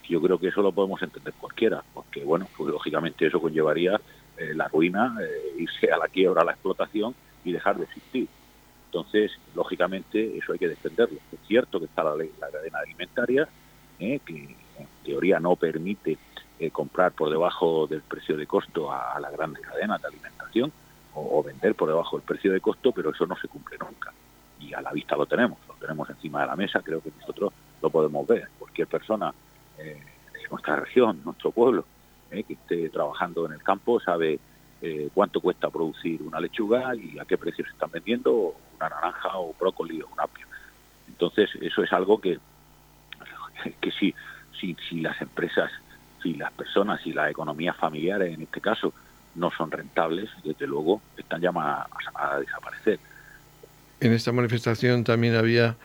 yo 0.09 0.21
creo 0.21 0.37
que 0.37 0.49
eso 0.49 0.61
lo 0.61 0.73
podemos 0.73 1.01
entender 1.01 1.33
cualquiera, 1.39 1.81
porque 1.93 2.25
bueno, 2.25 2.45
pues 2.57 2.69
lógicamente 2.69 3.25
eso 3.25 3.39
conllevaría 3.39 4.01
eh, 4.37 4.53
la 4.53 4.67
ruina, 4.67 5.15
eh, 5.21 5.61
irse 5.61 5.89
a 5.89 5.97
la 5.97 6.09
quiebra, 6.09 6.41
a 6.41 6.45
la 6.45 6.51
explotación 6.51 7.15
y 7.43 7.51
dejar 7.51 7.77
de 7.77 7.85
existir. 7.85 8.27
Entonces, 8.85 9.31
lógicamente, 9.55 10.37
eso 10.37 10.53
hay 10.53 10.59
que 10.59 10.67
defenderlo. 10.67 11.19
Es 11.31 11.39
cierto 11.47 11.79
que 11.79 11.85
está 11.85 12.03
la 12.03 12.15
ley, 12.15 12.31
la 12.39 12.49
cadena 12.49 12.79
alimentaria, 12.79 13.47
eh, 13.99 14.19
que 14.25 14.35
en 14.35 14.87
teoría 15.03 15.39
no 15.39 15.55
permite 15.55 16.17
comprar 16.73 17.13
por 17.13 17.29
debajo 17.29 17.87
del 17.87 18.01
precio 18.01 18.35
de 18.35 18.45
costo 18.45 18.91
a, 18.91 19.17
las 19.21 19.31
grandes 19.31 19.65
cadenas 19.65 20.01
de 20.01 20.09
alimentación 20.09 20.73
o, 21.13 21.41
vender 21.41 21.73
por 21.73 21.87
debajo 21.87 22.17
del 22.17 22.25
precio 22.25 22.51
de 22.51 22.59
costo, 22.59 22.91
pero 22.91 23.11
eso 23.11 23.25
no 23.25 23.37
se 23.37 23.47
cumple 23.47 23.77
nunca. 23.77 24.11
Y 24.59 24.73
a 24.73 24.81
la 24.81 24.91
vista 24.91 25.15
lo 25.15 25.25
tenemos, 25.25 25.57
lo 25.67 25.75
tenemos 25.75 26.09
encima 26.09 26.41
de 26.41 26.47
la 26.47 26.55
mesa, 26.57 26.81
creo 26.81 27.01
que 27.01 27.11
nosotros 27.17 27.53
lo 27.81 27.89
podemos 27.89 28.27
ver. 28.27 28.49
Cualquier 28.59 28.87
persona 28.87 29.33
eh, 29.77 30.01
nuestra 30.49 30.75
región, 30.77 31.21
nuestro 31.23 31.51
pueblo, 31.51 31.85
eh, 32.31 32.43
que 32.43 32.53
esté 32.53 32.89
trabajando 32.89 33.45
en 33.45 33.53
el 33.53 33.63
campo, 33.63 33.99
sabe 33.99 34.39
eh, 34.81 35.09
cuánto 35.13 35.41
cuesta 35.41 35.69
producir 35.69 36.21
una 36.21 36.39
lechuga 36.39 36.95
y 36.95 37.19
a 37.19 37.25
qué 37.25 37.37
precio 37.37 37.65
se 37.65 37.71
están 37.71 37.91
vendiendo 37.91 38.55
una 38.77 38.89
naranja 38.89 39.37
o 39.37 39.53
brócoli 39.59 40.01
o 40.01 40.07
un 40.07 40.19
apio. 40.19 40.45
Entonces, 41.07 41.49
eso 41.61 41.83
es 41.83 41.91
algo 41.91 42.21
que, 42.21 42.39
que 43.81 43.91
si, 43.91 44.13
si, 44.59 44.75
si 44.87 45.01
las 45.01 45.21
empresas, 45.21 45.71
si 46.23 46.35
las 46.35 46.51
personas 46.53 47.05
y 47.05 47.13
las 47.13 47.29
economías 47.29 47.75
familiares, 47.75 48.33
en 48.33 48.41
este 48.41 48.61
caso, 48.61 48.93
no 49.35 49.51
son 49.51 49.71
rentables, 49.71 50.29
desde 50.43 50.65
luego 50.65 51.01
están 51.17 51.41
llamadas 51.41 51.87
a 52.15 52.39
desaparecer. 52.39 52.99
En 53.99 54.13
esta 54.13 54.31
manifestación 54.31 55.03
también 55.03 55.35
había 55.35 55.75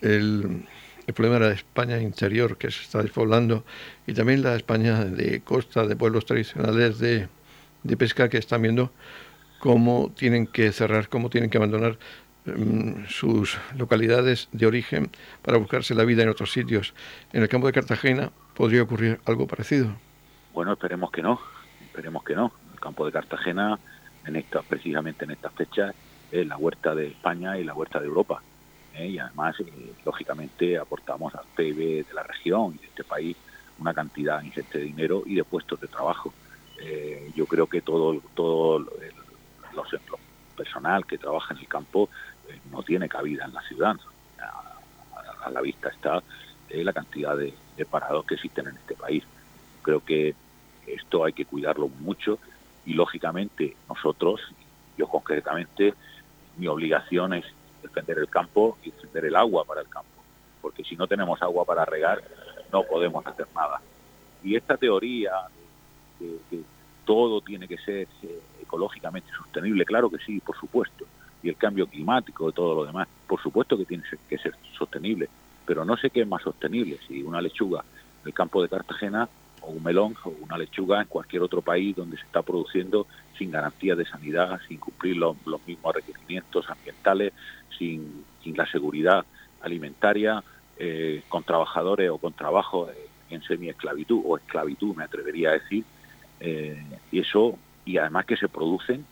el, 0.00 0.66
el 1.06 1.14
problema 1.14 1.36
era 1.36 1.48
la 1.48 1.54
España 1.54 2.00
interior, 2.00 2.56
que 2.56 2.70
se 2.70 2.82
está 2.82 3.02
despoblando, 3.02 3.64
y 4.06 4.14
también 4.14 4.42
la 4.42 4.54
España 4.54 5.04
de 5.04 5.40
costa, 5.40 5.86
de 5.86 5.96
pueblos 5.96 6.24
tradicionales 6.24 6.98
de, 6.98 7.28
pesca, 7.96 8.28
que 8.28 8.38
están 8.38 8.62
viendo 8.62 8.90
cómo 9.58 10.12
tienen 10.16 10.46
que 10.46 10.72
cerrar, 10.72 11.08
cómo 11.08 11.30
tienen 11.30 11.50
que 11.50 11.58
abandonar 11.58 11.98
mm, 12.44 13.06
sus 13.08 13.58
localidades 13.76 14.48
de 14.52 14.66
origen 14.66 15.10
para 15.42 15.58
buscarse 15.58 15.94
la 15.94 16.04
vida 16.04 16.22
en 16.22 16.28
otros 16.28 16.52
sitios. 16.52 16.94
En 17.32 17.42
el 17.42 17.48
campo 17.48 17.66
de 17.66 17.72
Cartagena 17.72 18.30
podría 18.54 18.82
ocurrir 18.82 19.20
algo 19.26 19.46
parecido. 19.46 19.94
Bueno, 20.52 20.72
esperemos 20.72 21.10
que 21.10 21.22
no, 21.22 21.40
esperemos 21.82 22.24
que 22.24 22.34
no. 22.34 22.52
El 22.72 22.80
campo 22.80 23.06
de 23.06 23.12
Cartagena, 23.12 23.78
en 24.26 24.36
esta, 24.36 24.62
precisamente 24.62 25.24
en 25.24 25.32
estas 25.32 25.52
fechas, 25.52 25.94
es 26.30 26.46
la 26.46 26.56
huerta 26.56 26.94
de 26.94 27.08
España 27.08 27.58
y 27.58 27.64
la 27.64 27.74
huerta 27.74 28.00
de 28.00 28.06
Europa 28.06 28.42
¿eh? 28.94 29.08
y 29.08 29.18
además, 29.18 29.56
eh, 29.60 29.92
lógicamente, 30.04 30.78
aportamos 30.78 31.34
al 31.34 31.44
PIB 31.56 32.06
de 32.06 32.14
la 32.14 32.22
región 32.22 32.74
y 32.74 32.78
de 32.78 32.86
este 32.86 33.04
país 33.04 33.36
una 33.78 33.92
cantidad 33.92 34.42
ingente 34.42 34.78
de 34.78 34.84
dinero 34.84 35.22
y 35.26 35.34
de 35.34 35.44
puestos 35.44 35.80
de 35.80 35.88
trabajo. 35.88 36.32
Eh, 36.86 37.30
yo 37.34 37.46
creo 37.46 37.66
que 37.66 37.80
todo, 37.80 38.20
todo 38.34 38.76
el, 38.76 38.86
personal 40.56 41.04
que 41.04 41.18
trabaja 41.18 41.54
en 41.54 41.60
el 41.60 41.66
campo 41.66 42.08
no 42.70 42.82
tiene 42.82 43.08
cabida 43.08 43.44
en 43.44 43.54
la 43.54 43.62
ciudad. 43.62 43.96
A, 44.38 45.50
la 45.50 45.60
vista 45.60 45.88
está 45.88 46.22
la 46.70 46.92
cantidad 46.92 47.36
de, 47.36 47.54
parados 47.90 48.24
que 48.24 48.34
existen 48.34 48.68
en 48.68 48.76
este 48.76 48.94
país. 48.94 49.24
Creo 49.82 50.04
que 50.04 50.34
esto 50.86 51.24
hay 51.24 51.32
que 51.32 51.44
cuidarlo 51.44 51.88
mucho 51.88 52.38
y 52.84 52.94
lógicamente 52.94 53.76
nosotros, 53.88 54.40
yo 54.96 55.06
concretamente, 55.08 55.94
mi 56.56 56.66
obligación 56.66 57.34
es 57.34 57.44
defender 57.82 58.18
el 58.18 58.28
campo 58.28 58.78
y 58.82 58.90
defender 58.90 59.26
el 59.26 59.36
agua 59.36 59.64
para 59.64 59.80
el 59.80 59.88
campo, 59.88 60.22
porque 60.62 60.84
si 60.84 60.96
no 60.96 61.06
tenemos 61.06 61.40
agua 61.42 61.64
para 61.64 61.84
regar, 61.84 62.22
no 62.72 62.82
podemos 62.84 63.26
hacer 63.26 63.46
nada. 63.54 63.80
Y 64.42 64.56
esta 64.56 64.76
teoría 64.76 65.32
de 66.20 66.38
que 66.50 66.62
todo 67.04 67.40
tiene 67.40 67.68
que 67.68 67.78
ser 67.78 68.08
eh, 68.22 68.40
ecológicamente 68.62 69.30
sostenible, 69.36 69.84
claro 69.84 70.10
que 70.10 70.18
sí, 70.18 70.40
por 70.40 70.56
supuesto, 70.58 71.04
y 71.42 71.48
el 71.48 71.56
cambio 71.56 71.86
climático 71.86 72.48
y 72.48 72.52
todo 72.52 72.74
lo 72.74 72.84
demás, 72.86 73.08
por 73.26 73.40
supuesto 73.40 73.76
que 73.76 73.84
tiene 73.84 74.04
que 74.28 74.38
ser 74.38 74.54
sostenible, 74.76 75.28
pero 75.66 75.84
no 75.84 75.96
sé 75.96 76.10
qué 76.10 76.22
es 76.22 76.28
más 76.28 76.42
sostenible, 76.42 76.98
si 77.06 77.22
una 77.22 77.40
lechuga 77.40 77.84
en 78.22 78.28
el 78.28 78.34
campo 78.34 78.62
de 78.62 78.68
Cartagena 78.68 79.28
o 79.62 79.70
un 79.70 79.82
melón 79.82 80.14
o 80.24 80.32
una 80.40 80.58
lechuga 80.58 81.00
en 81.00 81.08
cualquier 81.08 81.42
otro 81.42 81.62
país 81.62 81.96
donde 81.96 82.16
se 82.16 82.24
está 82.24 82.42
produciendo 82.42 83.06
sin 83.38 83.50
garantías 83.50 83.96
de 83.96 84.06
sanidad, 84.06 84.60
sin 84.68 84.78
cumplir 84.78 85.16
los, 85.16 85.36
mismos 85.66 85.94
requerimientos 85.94 86.68
ambientales, 86.68 87.32
sin, 87.78 88.24
sin 88.42 88.56
la 88.56 88.66
seguridad 88.66 89.24
alimentaria, 89.60 90.42
eh, 90.78 91.22
con 91.28 91.44
trabajadores 91.44 92.10
o 92.10 92.18
con 92.18 92.32
trabajo 92.32 92.88
en 93.30 93.42
semi-esclavitud 93.42 94.22
o 94.24 94.36
esclavitud, 94.36 94.94
me 94.94 95.04
atrevería 95.04 95.50
a 95.50 95.52
decir, 95.52 95.84
y 96.40 97.20
eso, 97.20 97.58
y 97.84 97.96
además 97.96 98.26
que 98.26 98.36
se 98.36 98.48
producen 98.48 99.06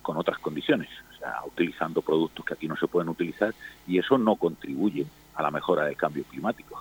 con 0.00 0.16
otras 0.16 0.38
condiciones, 0.38 0.88
o 1.14 1.18
sea, 1.18 1.34
utilizando 1.46 2.02
productos 2.02 2.44
que 2.44 2.54
aquí 2.54 2.68
no 2.68 2.76
se 2.76 2.86
pueden 2.86 3.08
utilizar, 3.08 3.54
y 3.86 3.98
eso 3.98 4.18
no 4.18 4.36
contribuye 4.36 5.06
a 5.34 5.42
la 5.42 5.50
mejora 5.50 5.84
del 5.84 5.96
cambio 5.96 6.24
climático, 6.24 6.80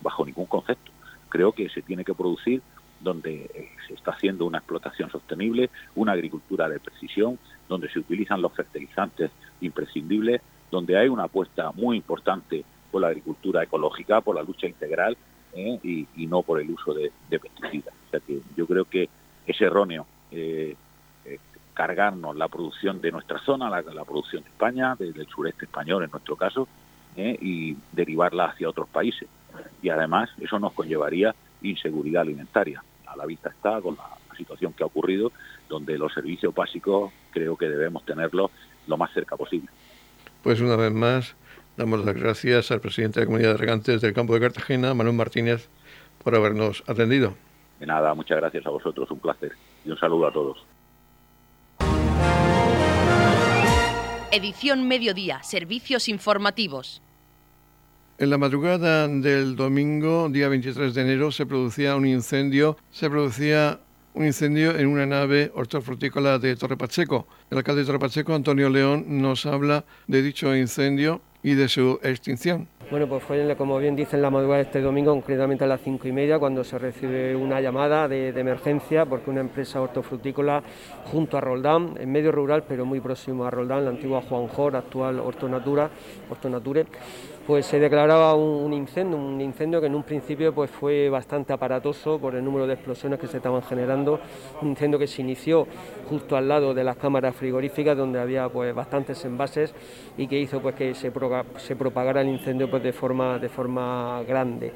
bajo 0.00 0.24
ningún 0.24 0.46
concepto. 0.46 0.90
Creo 1.28 1.52
que 1.52 1.68
se 1.68 1.82
tiene 1.82 2.04
que 2.04 2.14
producir 2.14 2.62
donde 3.00 3.50
eh, 3.54 3.70
se 3.86 3.94
está 3.94 4.12
haciendo 4.12 4.44
una 4.44 4.58
explotación 4.58 5.10
sostenible, 5.10 5.70
una 5.94 6.12
agricultura 6.12 6.68
de 6.68 6.80
precisión, 6.80 7.38
donde 7.68 7.88
se 7.88 7.98
utilizan 7.98 8.42
los 8.42 8.52
fertilizantes 8.52 9.30
imprescindibles, 9.60 10.42
donde 10.70 10.98
hay 10.98 11.08
una 11.08 11.24
apuesta 11.24 11.72
muy 11.72 11.96
importante 11.96 12.64
por 12.90 13.00
la 13.00 13.08
agricultura 13.08 13.62
ecológica, 13.62 14.20
por 14.20 14.36
la 14.36 14.42
lucha 14.42 14.66
integral 14.66 15.16
eh, 15.54 15.78
y, 15.82 16.26
no 16.26 16.42
por 16.42 16.60
el 16.60 16.70
uso 16.70 16.94
de, 16.94 17.10
pesticidas. 17.28 17.94
O 18.08 18.10
sea 18.10 18.20
que 18.20 18.40
yo 18.56 18.66
creo 18.66 18.84
que 18.84 19.08
es 19.46 19.60
erróneo 19.60 20.06
eh, 20.30 20.76
cargarnos 21.74 22.36
la 22.36 22.48
producción 22.48 23.00
de 23.00 23.10
nuestra 23.10 23.38
zona, 23.40 23.70
la, 23.70 24.04
producción 24.04 24.42
de 24.42 24.50
España, 24.50 24.94
del 24.96 25.26
sureste 25.28 25.64
español 25.64 26.04
en 26.04 26.10
nuestro 26.10 26.36
caso, 26.36 26.68
y 27.16 27.76
derivarla 27.92 28.46
hacia 28.46 28.68
otros 28.68 28.88
países. 28.88 29.28
Y 29.82 29.88
además 29.88 30.30
eso 30.40 30.58
nos 30.58 30.72
conllevaría 30.72 31.34
inseguridad 31.62 32.22
alimentaria 32.22 32.82
a 33.10 33.16
la 33.16 33.26
vista 33.26 33.50
está 33.50 33.80
con 33.80 33.96
la, 33.96 34.04
situación 34.36 34.72
que 34.72 34.82
ha 34.82 34.86
ocurrido, 34.86 35.32
donde 35.68 35.98
los 35.98 36.14
servicios 36.14 36.54
básicos 36.54 37.12
creo 37.30 37.58
que 37.58 37.68
debemos 37.68 38.06
tenerlos 38.06 38.50
lo 38.86 38.96
más 38.96 39.12
cerca 39.12 39.36
posible. 39.36 39.68
Pues 40.42 40.62
una 40.62 40.76
vez 40.76 40.90
más, 40.92 41.36
damos 41.80 42.04
las 42.04 42.14
gracias 42.14 42.70
al 42.70 42.80
presidente 42.80 43.20
de 43.20 43.24
la 43.24 43.26
Comunidad 43.26 43.52
de 43.52 43.56
Regantes 43.56 44.02
del 44.02 44.12
Campo 44.12 44.34
de 44.34 44.40
Cartagena, 44.40 44.92
Manuel 44.92 45.16
Martínez, 45.16 45.70
por 46.22 46.34
habernos 46.34 46.84
atendido. 46.86 47.34
De 47.78 47.86
nada, 47.86 48.12
muchas 48.12 48.36
gracias 48.36 48.66
a 48.66 48.70
vosotros, 48.70 49.10
un 49.10 49.18
placer 49.18 49.52
y 49.86 49.90
un 49.90 49.98
saludo 49.98 50.26
a 50.26 50.32
todos. 50.32 50.58
Edición 54.30 54.86
Mediodía, 54.86 55.42
Servicios 55.42 56.10
Informativos. 56.10 57.00
En 58.18 58.28
la 58.28 58.36
madrugada 58.36 59.08
del 59.08 59.56
domingo, 59.56 60.28
día 60.28 60.50
23 60.50 60.92
de 60.92 61.00
enero, 61.00 61.32
se 61.32 61.46
producía 61.46 61.96
un 61.96 62.06
incendio, 62.06 62.76
se 62.90 63.08
producía 63.08 63.80
un 64.12 64.26
incendio 64.26 64.76
en 64.76 64.86
una 64.86 65.06
nave 65.06 65.50
hortofrutícola 65.54 66.38
de 66.38 66.56
Torre 66.56 66.76
Pacheco. 66.76 67.26
El 67.50 67.56
alcalde 67.56 67.80
de 67.80 67.86
Torre 67.86 67.98
Pacheco, 67.98 68.34
Antonio 68.34 68.68
León, 68.68 69.06
nos 69.22 69.46
habla 69.46 69.86
de 70.08 70.20
dicho 70.20 70.54
incendio 70.54 71.22
y 71.42 71.54
de 71.54 71.68
su 71.68 71.98
extinción. 72.02 72.68
Bueno, 72.90 73.06
pues 73.06 73.22
fue, 73.22 73.54
como 73.56 73.78
bien 73.78 73.94
dicen, 73.94 74.20
la 74.20 74.30
madrugada 74.30 74.56
de 74.56 74.64
este 74.64 74.80
domingo, 74.80 75.12
concretamente 75.12 75.62
a 75.62 75.68
las 75.68 75.80
cinco 75.80 76.08
y 76.08 76.12
media, 76.12 76.40
cuando 76.40 76.64
se 76.64 76.76
recibe 76.76 77.36
una 77.36 77.60
llamada 77.60 78.08
de, 78.08 78.30
emergencia, 78.30 79.06
porque 79.06 79.30
una 79.30 79.40
empresa 79.40 79.80
hortofrutícola 79.80 80.60
junto 81.04 81.38
a 81.38 81.40
Roldán, 81.40 81.94
en 82.00 82.10
medio 82.10 82.32
rural, 82.32 82.64
pero 82.66 82.84
muy 82.84 82.98
próximo 82.98 83.44
a 83.44 83.50
Roldán, 83.50 83.84
la 83.84 83.90
antigua 83.90 84.22
Juanjor, 84.22 84.74
actual 84.74 85.20
Hortonatura, 85.20 85.88
Hortonature, 86.28 86.86
pues 87.46 87.66
se 87.66 87.78
declaraba 87.78 88.34
un, 88.34 88.72
incendio, 88.72 89.16
un 89.16 89.40
incendio 89.40 89.80
que 89.80 89.86
en 89.86 89.94
un 89.94 90.02
principio 90.02 90.52
pues 90.52 90.70
fue 90.70 91.08
bastante 91.08 91.52
aparatoso 91.52 92.18
por 92.18 92.34
el 92.34 92.44
número 92.44 92.66
de 92.66 92.74
explosiones 92.74 93.20
que 93.20 93.28
se 93.28 93.36
estaban 93.36 93.62
generando, 93.62 94.20
un 94.62 94.68
incendio 94.68 94.98
que 94.98 95.06
se 95.06 95.22
inició 95.22 95.66
justo 96.10 96.36
al 96.36 96.48
lado 96.48 96.74
de 96.74 96.82
las 96.82 96.96
cámaras 96.96 97.36
frigoríficas 97.36 97.96
donde 97.96 98.20
había 98.20 98.48
pues 98.48 98.74
bastantes 98.74 99.24
envases 99.24 99.72
y 100.18 100.26
que 100.26 100.40
hizo 100.40 100.60
pues 100.60 100.74
que 100.74 100.92
se, 100.94 101.12
se 101.56 101.76
propagara 101.76 102.20
el 102.20 102.28
incendio 102.28 102.68
pues 102.68 102.82
de 102.82 102.92
forma 102.92 103.38
de 103.38 103.48
forma 103.48 104.22
grande. 104.26 104.72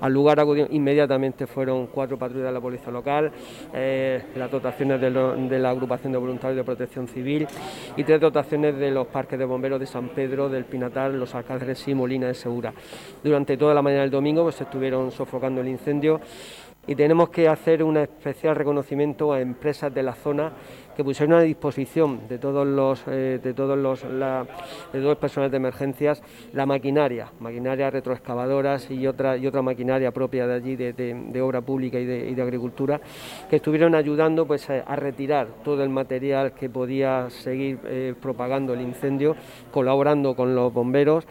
Al 0.00 0.12
lugar 0.12 0.38
inmediatamente 0.70 1.46
fueron 1.46 1.88
cuatro 1.88 2.16
patrullas 2.16 2.46
de 2.46 2.52
la 2.52 2.60
policía 2.60 2.92
local, 2.92 3.32
eh, 3.74 4.22
las 4.36 4.50
dotaciones 4.50 5.00
de, 5.00 5.58
la 5.58 5.70
agrupación 5.70 6.12
de 6.12 6.18
voluntarios 6.18 6.56
de 6.56 6.64
protección 6.64 7.08
civil 7.08 7.46
y 7.96 8.04
tres 8.04 8.20
dotaciones 8.20 8.76
de 8.76 8.90
los 8.90 9.08
parques 9.08 9.38
de 9.38 9.44
bomberos 9.44 9.80
de 9.80 9.86
San 9.86 10.10
Pedro, 10.10 10.48
del 10.48 10.66
Pinatar, 10.66 11.12
los 11.12 11.34
Alcáceres 11.34 11.86
y 11.88 11.94
Molina 11.94 12.28
de 12.28 12.34
Segura. 12.34 12.72
Durante 13.24 13.56
toda 13.56 13.74
la 13.74 13.82
mañana 13.82 14.02
del 14.02 14.10
domingo 14.10 14.44
pues, 14.44 14.60
estuvieron 14.60 15.10
sofocando 15.10 15.60
el 15.60 15.68
incendio 15.68 16.20
y 16.86 16.94
tenemos 16.94 17.30
que 17.30 17.48
hacer 17.48 17.82
un 17.82 17.96
especial 17.96 18.54
reconocimiento 18.54 19.32
a 19.32 19.40
empresas 19.40 19.92
de 19.92 20.02
la 20.02 20.14
zona 20.14 20.52
que 20.96 21.04
pusieron 21.04 21.38
a 21.38 21.42
disposición 21.42 22.26
de 22.26 22.38
todos 22.38 22.66
los 22.66 23.02
eh, 23.06 23.38
de 23.42 23.52
todos 23.52 23.76
los 23.76 24.02
de 24.02 25.00
todos 25.00 25.18
personal 25.18 25.50
de 25.50 25.56
emergencias 25.58 26.22
la 26.52 26.64
maquinaria, 26.64 27.30
maquinaria 27.38 27.90
retroexcavadoras 27.90 28.90
y 28.90 29.06
otra 29.06 29.36
y 29.36 29.46
otra 29.46 29.60
maquinaria 29.60 30.10
propia 30.10 30.46
de 30.46 30.54
allí 30.54 30.76
de, 30.76 31.42
obra 31.42 31.60
pública 31.60 31.98
y 31.98 32.06
de, 32.06 32.42
agricultura 32.42 33.00
que 33.50 33.56
estuvieron 33.56 33.94
ayudando 33.94 34.46
pues 34.46 34.70
a, 34.70 34.96
retirar 34.96 35.48
todo 35.64 35.82
el 35.82 35.90
material 35.90 36.52
que 36.52 36.70
podía 36.70 37.28
seguir 37.28 37.78
eh, 37.84 38.14
propagando 38.20 38.72
el 38.72 38.80
incendio, 38.80 39.36
colaborando 39.70 40.34
con 40.34 40.54
los 40.54 40.72
bomberos 40.72 41.26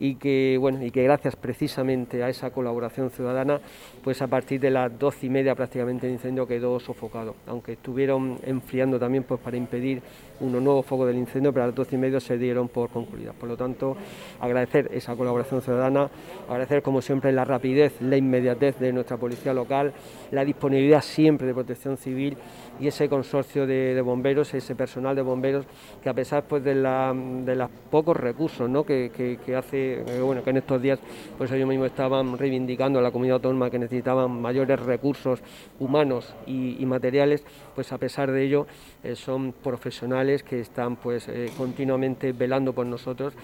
y 0.00 0.14
que 0.14 0.56
bueno 0.60 0.84
y 0.84 0.90
que 0.90 1.02
gracias 1.02 1.36
precisamente 1.36 2.22
a 2.22 2.28
esa 2.28 2.50
colaboración 2.50 3.10
ciudadana 3.10 3.60
pues 4.02 4.22
a 4.22 4.26
partir 4.26 4.60
de 4.60 4.70
las 4.70 4.96
doce 4.98 5.26
y 5.26 5.30
media 5.30 5.54
prácticamente 5.54 6.06
el 6.06 6.12
incendio 6.14 6.46
quedó 6.46 6.78
sofocado. 6.80 7.34
Aunque 7.46 7.72
estuvieron 7.72 8.38
enfriando 8.44 8.98
también 8.98 9.24
pues 9.24 9.40
para 9.40 9.56
impedir 9.56 10.02
unos 10.40 10.62
nuevos 10.62 10.86
focos 10.86 11.08
del 11.08 11.18
incendio 11.18 11.52
pero 11.52 11.64
a 11.64 11.66
las 11.66 11.74
doce 11.74 11.96
y 11.96 11.98
media 11.98 12.20
se 12.20 12.38
dieron 12.38 12.68
por 12.68 12.90
concluidas 12.90 13.34
por 13.34 13.48
lo 13.48 13.56
tanto 13.56 13.96
agradecer 14.40 14.88
esa 14.92 15.16
colaboración 15.16 15.62
ciudadana 15.62 16.10
agradecer 16.48 16.82
como 16.82 17.02
siempre 17.02 17.32
la 17.32 17.44
rapidez 17.44 18.00
la 18.00 18.16
inmediatez 18.16 18.78
de 18.78 18.92
nuestra 18.92 19.16
policía 19.16 19.52
local 19.52 19.92
la 20.30 20.44
disponibilidad 20.44 21.02
siempre 21.02 21.46
de 21.46 21.54
protección 21.54 21.96
civil 21.96 22.36
y 22.80 22.88
ese 22.88 23.08
consorcio 23.08 23.66
de, 23.66 24.00
bomberos, 24.02 24.54
ese 24.54 24.74
personal 24.74 25.16
de 25.16 25.22
bomberos 25.22 25.66
que 26.02 26.08
a 26.08 26.14
pesar 26.14 26.44
pues 26.44 26.62
de, 26.62 26.74
la, 26.74 27.12
de 27.14 27.56
los 27.56 27.70
pocos 27.90 28.16
recursos 28.16 28.68
¿no? 28.68 28.84
que, 28.84 29.10
que, 29.44 29.56
hace, 29.56 30.02
eh, 30.06 30.20
bueno, 30.20 30.42
que 30.42 30.50
en 30.50 30.58
estos 30.58 30.80
días 30.80 30.98
pues 31.36 31.50
ellos 31.50 31.68
mismos 31.68 31.88
estaban 31.88 32.38
reivindicando 32.38 32.98
a 32.98 33.02
la 33.02 33.10
comunidad 33.10 33.36
autónoma 33.36 33.70
que 33.70 33.78
necesitaban 33.78 34.40
mayores 34.40 34.78
recursos 34.80 35.40
humanos 35.78 36.34
y, 36.46 36.84
materiales, 36.88 37.44
pues 37.74 37.92
a 37.92 37.98
pesar 37.98 38.30
de 38.32 38.44
ello 38.44 38.66
eh, 39.04 39.14
son 39.14 39.52
profesionales 39.52 40.42
que 40.42 40.60
están 40.60 40.96
pues 40.96 41.28
eh, 41.28 41.50
continuamente 41.56 42.32
velando 42.32 42.72
por 42.72 42.86
nosotros 42.86 43.34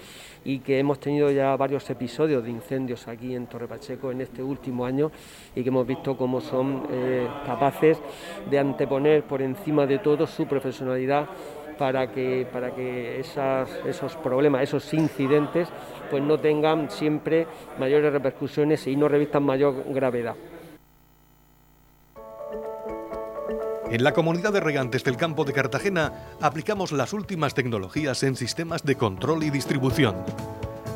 y 0.43 0.59
que 0.59 0.79
hemos 0.79 0.99
tenido 0.99 1.29
ya 1.29 1.55
varios 1.55 1.87
episodios 1.91 2.43
de 2.43 2.49
incendios 2.49 3.07
aquí 3.07 3.35
en 3.35 3.45
Torre 3.45 3.67
Pacheco 3.67 4.11
en 4.11 4.21
este 4.21 4.41
último 4.41 4.85
año 4.85 5.11
y 5.55 5.61
que 5.61 5.69
hemos 5.69 5.85
visto 5.85 6.17
cómo 6.17 6.41
son 6.41 6.87
capaces 7.45 7.99
de 8.49 8.59
anteponer 8.59 9.24
por 9.27 9.41
encima 9.41 9.85
de 9.85 9.99
todo 9.99 10.27
su 10.27 10.45
profesionalidad 10.47 11.27
para 11.77 12.11
que, 12.11 12.47
para 12.51 12.73
que 12.73 13.19
esos 13.19 14.15
problemas, 14.23 14.63
esos 14.63 14.93
incidentes, 14.93 15.67
pues 16.09 16.23
no 16.23 16.39
tengan 16.39 16.89
siempre 16.89 17.47
mayores 17.79 18.13
repercusiones 18.13 18.87
y 18.87 18.95
no 18.95 19.07
revistan 19.07 19.43
mayor 19.43 19.83
gravedad. 19.89 20.35
En 23.89 24.03
la 24.03 24.13
comunidad 24.13 24.51
de 24.51 24.59
regantes 24.59 25.03
del 25.03 25.15
campo 25.15 25.45
de 25.45 25.53
Cartagena 25.53 26.11
aplicamos 26.41 26.91
las 26.91 27.13
últimas 27.13 27.53
tecnologías 27.53 28.23
en 28.23 28.35
sistemas 28.35 28.83
de 28.83 28.95
control 28.95 29.43
y 29.43 29.51
distribución 29.51 30.15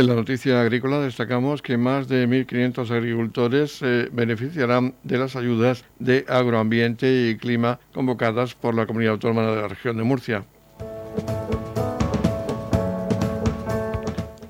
En 0.00 0.06
la 0.06 0.14
noticia 0.14 0.62
agrícola 0.62 0.98
destacamos 0.98 1.60
que 1.60 1.76
más 1.76 2.08
de 2.08 2.26
1.500 2.26 2.90
agricultores 2.90 3.72
se 3.72 4.08
beneficiarán 4.10 4.94
de 5.02 5.18
las 5.18 5.36
ayudas 5.36 5.84
de 5.98 6.24
agroambiente 6.26 7.28
y 7.28 7.36
clima 7.36 7.78
convocadas 7.92 8.54
por 8.54 8.74
la 8.74 8.86
Comunidad 8.86 9.12
Autónoma 9.12 9.42
de 9.42 9.60
la 9.60 9.68
región 9.68 9.98
de 9.98 10.02
Murcia. 10.02 10.44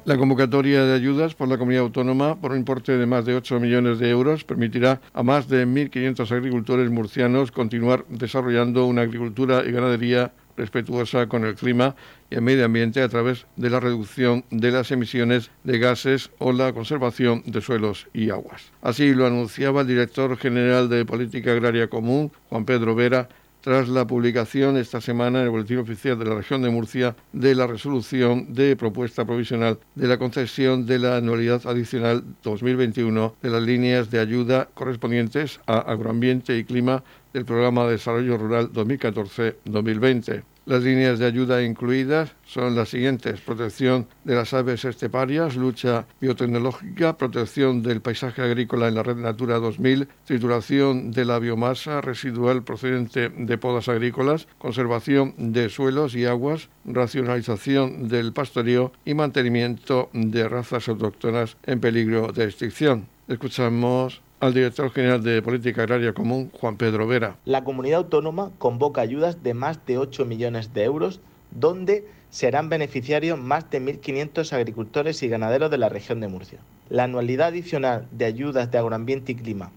La 0.04 0.16
convocatoria 0.16 0.84
de 0.84 0.94
ayudas 0.94 1.34
por 1.34 1.48
la 1.48 1.58
comunidad 1.58 1.82
autónoma 1.82 2.40
por 2.40 2.52
un 2.52 2.58
importe 2.58 2.96
de 2.96 3.06
más 3.06 3.24
de 3.24 3.34
8 3.34 3.58
millones 3.58 3.98
de 3.98 4.08
euros 4.08 4.44
permitirá 4.44 5.00
a 5.12 5.24
más 5.24 5.48
de 5.48 5.66
1.500 5.66 6.30
agricultores 6.30 6.90
murcianos 6.90 7.50
continuar 7.50 8.04
desarrollando 8.08 8.86
una 8.86 9.02
agricultura 9.02 9.64
y 9.66 9.72
ganadería 9.72 10.32
respetuosa 10.60 11.26
con 11.26 11.44
el 11.44 11.54
clima 11.54 11.96
y 12.30 12.34
el 12.34 12.42
medio 12.42 12.66
ambiente 12.66 13.02
a 13.02 13.08
través 13.08 13.46
de 13.56 13.70
la 13.70 13.80
reducción 13.80 14.44
de 14.50 14.70
las 14.70 14.90
emisiones 14.90 15.50
de 15.64 15.78
gases 15.78 16.30
o 16.38 16.52
la 16.52 16.72
conservación 16.72 17.42
de 17.46 17.60
suelos 17.60 18.06
y 18.12 18.30
aguas. 18.30 18.70
Así 18.82 19.14
lo 19.14 19.26
anunciaba 19.26 19.80
el 19.80 19.86
director 19.86 20.36
general 20.36 20.88
de 20.88 21.04
Política 21.04 21.52
Agraria 21.52 21.88
Común, 21.88 22.30
Juan 22.50 22.66
Pedro 22.66 22.94
Vera, 22.94 23.28
tras 23.60 23.88
la 23.88 24.06
publicación 24.06 24.76
esta 24.76 25.00
semana 25.00 25.40
en 25.40 25.44
el 25.44 25.50
Boletín 25.50 25.78
Oficial 25.78 26.18
de 26.18 26.24
la 26.24 26.36
Región 26.36 26.62
de 26.62 26.70
Murcia 26.70 27.14
de 27.32 27.54
la 27.54 27.66
resolución 27.66 28.54
de 28.54 28.76
propuesta 28.76 29.24
provisional 29.24 29.78
de 29.94 30.08
la 30.08 30.18
concesión 30.18 30.86
de 30.86 30.98
la 30.98 31.16
anualidad 31.16 31.66
adicional 31.66 32.24
2021 32.42 33.36
de 33.42 33.50
las 33.50 33.62
líneas 33.62 34.10
de 34.10 34.20
ayuda 34.20 34.68
correspondientes 34.74 35.60
a 35.66 35.78
agroambiente 35.78 36.56
y 36.56 36.64
clima 36.64 37.02
del 37.32 37.44
Programa 37.44 37.84
de 37.84 37.92
Desarrollo 37.92 38.38
Rural 38.38 38.72
2014-2020. 38.72 40.42
Las 40.66 40.82
líneas 40.82 41.18
de 41.18 41.26
ayuda 41.26 41.62
incluidas 41.62 42.34
son 42.44 42.76
las 42.76 42.90
siguientes. 42.90 43.40
Protección 43.40 44.06
de 44.24 44.34
las 44.34 44.52
aves 44.52 44.84
esteparias, 44.84 45.56
lucha 45.56 46.06
biotecnológica, 46.20 47.16
protección 47.16 47.82
del 47.82 48.02
paisaje 48.02 48.42
agrícola 48.42 48.88
en 48.88 48.94
la 48.94 49.02
red 49.02 49.16
Natura 49.16 49.58
2000, 49.58 50.06
trituración 50.26 51.12
de 51.12 51.24
la 51.24 51.38
biomasa 51.38 52.02
residual 52.02 52.62
procedente 52.62 53.30
de 53.30 53.58
podas 53.58 53.88
agrícolas, 53.88 54.48
conservación 54.58 55.34
de 55.38 55.70
suelos 55.70 56.14
y 56.14 56.26
aguas, 56.26 56.68
racionalización 56.84 58.08
del 58.08 58.32
pastoreo 58.32 58.92
y 59.04 59.14
mantenimiento 59.14 60.10
de 60.12 60.48
razas 60.48 60.88
autóctonas 60.88 61.56
en 61.64 61.80
peligro 61.80 62.32
de 62.32 62.44
extinción. 62.44 63.08
Escuchamos 63.28 64.20
al 64.40 64.54
director 64.54 64.90
general 64.90 65.22
de 65.22 65.42
Política 65.42 65.82
Agraria 65.82 66.14
Común, 66.14 66.50
Juan 66.58 66.78
Pedro 66.78 67.06
Vera. 67.06 67.36
La 67.44 67.62
comunidad 67.62 67.98
autónoma 67.98 68.50
convoca 68.56 69.02
ayudas 69.02 69.42
de 69.42 69.52
más 69.52 69.84
de 69.84 69.98
8 69.98 70.24
millones 70.24 70.72
de 70.72 70.84
euros, 70.84 71.20
donde 71.50 72.06
serán 72.30 72.70
beneficiarios 72.70 73.38
más 73.38 73.70
de 73.70 73.82
1.500 73.82 74.50
agricultores 74.54 75.22
y 75.22 75.28
ganaderos 75.28 75.70
de 75.70 75.76
la 75.76 75.90
región 75.90 76.20
de 76.20 76.28
Murcia. 76.28 76.58
La 76.88 77.04
anualidad 77.04 77.48
adicional 77.48 78.08
de 78.12 78.24
ayudas 78.24 78.70
de 78.70 78.78
agroambiente 78.78 79.32
y 79.32 79.34
clima 79.34 79.72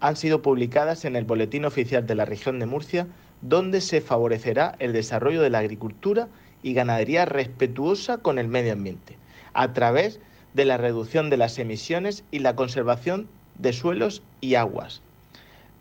han 0.00 0.16
sido 0.16 0.40
publicadas 0.40 1.04
en 1.04 1.14
el 1.14 1.24
Boletín 1.24 1.66
Oficial 1.66 2.06
de 2.06 2.14
la 2.14 2.24
región 2.24 2.58
de 2.58 2.66
Murcia, 2.66 3.06
donde 3.42 3.82
se 3.82 4.00
favorecerá 4.00 4.76
el 4.78 4.94
desarrollo 4.94 5.42
de 5.42 5.50
la 5.50 5.58
agricultura 5.58 6.28
y 6.62 6.72
ganadería 6.72 7.26
respetuosa 7.26 8.16
con 8.18 8.38
el 8.38 8.48
medio 8.48 8.72
ambiente, 8.72 9.18
a 9.52 9.74
través 9.74 10.20
de 10.54 10.64
la 10.64 10.78
reducción 10.78 11.28
de 11.28 11.36
las 11.36 11.58
emisiones 11.58 12.24
y 12.30 12.38
la 12.38 12.56
conservación 12.56 13.28
de 13.58 13.72
suelos 13.72 14.22
y 14.40 14.54
aguas. 14.54 15.02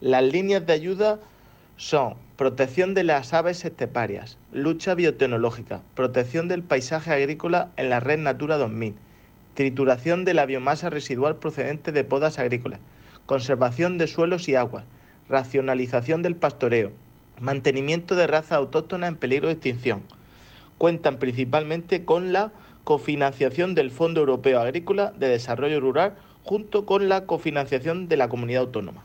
Las 0.01 0.23
líneas 0.23 0.65
de 0.65 0.73
ayuda 0.73 1.19
son 1.77 2.15
protección 2.37 2.93
de 2.93 3.03
las 3.03 3.33
aves 3.33 3.63
esteparias, 3.65 4.37
lucha 4.51 4.93
biotecnológica, 4.93 5.81
protección 5.93 6.47
del 6.47 6.63
paisaje 6.63 7.11
agrícola 7.11 7.71
en 7.77 7.89
la 7.89 7.99
red 7.99 8.19
Natura 8.19 8.57
2000, 8.57 8.95
trituración 9.53 10.25
de 10.25 10.33
la 10.33 10.45
biomasa 10.45 10.89
residual 10.89 11.37
procedente 11.37 11.91
de 11.91 12.03
podas 12.03 12.39
agrícolas, 12.39 12.79
conservación 13.25 13.97
de 13.97 14.07
suelos 14.07 14.47
y 14.49 14.55
aguas, 14.55 14.85
racionalización 15.29 16.21
del 16.21 16.35
pastoreo, 16.35 16.91
mantenimiento 17.39 18.15
de 18.15 18.27
raza 18.27 18.55
autóctona 18.55 19.07
en 19.07 19.15
peligro 19.15 19.47
de 19.47 19.53
extinción. 19.53 20.03
Cuentan 20.77 21.17
principalmente 21.19 22.05
con 22.05 22.33
la 22.33 22.51
cofinanciación 22.83 23.75
del 23.75 23.91
Fondo 23.91 24.19
Europeo 24.19 24.59
Agrícola 24.59 25.13
de 25.17 25.29
Desarrollo 25.29 25.79
Rural 25.79 26.15
junto 26.45 26.85
con 26.85 27.09
la 27.09 27.25
cofinanciación 27.25 28.07
de 28.07 28.17
la 28.17 28.29
comunidad 28.29 28.61
autónoma. 28.61 29.03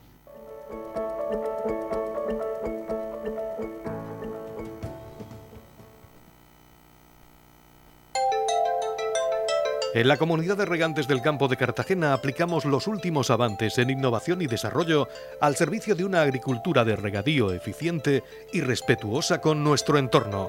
En 9.92 10.06
la 10.06 10.18
comunidad 10.18 10.56
de 10.56 10.66
regantes 10.66 11.08
del 11.08 11.20
campo 11.20 11.48
de 11.48 11.56
Cartagena 11.56 12.12
aplicamos 12.12 12.64
los 12.64 12.86
últimos 12.86 13.28
avances 13.28 13.76
en 13.78 13.90
innovación 13.90 14.40
y 14.40 14.46
desarrollo 14.46 15.08
al 15.40 15.56
servicio 15.56 15.96
de 15.96 16.04
una 16.04 16.22
agricultura 16.22 16.84
de 16.84 16.94
regadío 16.94 17.52
eficiente 17.52 18.22
y 18.52 18.60
respetuosa 18.60 19.40
con 19.40 19.64
nuestro 19.64 19.98
entorno. 19.98 20.46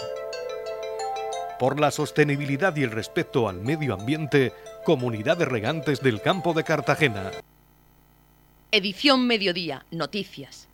Por 1.58 1.80
la 1.80 1.89
sostenibilidad 1.89 2.75
y 2.75 2.84
el 2.84 2.91
respeto 2.91 3.49
al 3.49 3.62
medio 3.62 3.95
ambiente, 3.95 4.54
Comunidad 4.84 5.38
de 5.38 5.46
Regantes 5.46 6.02
del 6.02 6.22
Campo 6.22 6.54
de 6.54 6.63
Cartagena. 6.63 7.32
Edición 8.72 9.28
Mediodía, 9.28 9.86
Noticias. 9.91 10.67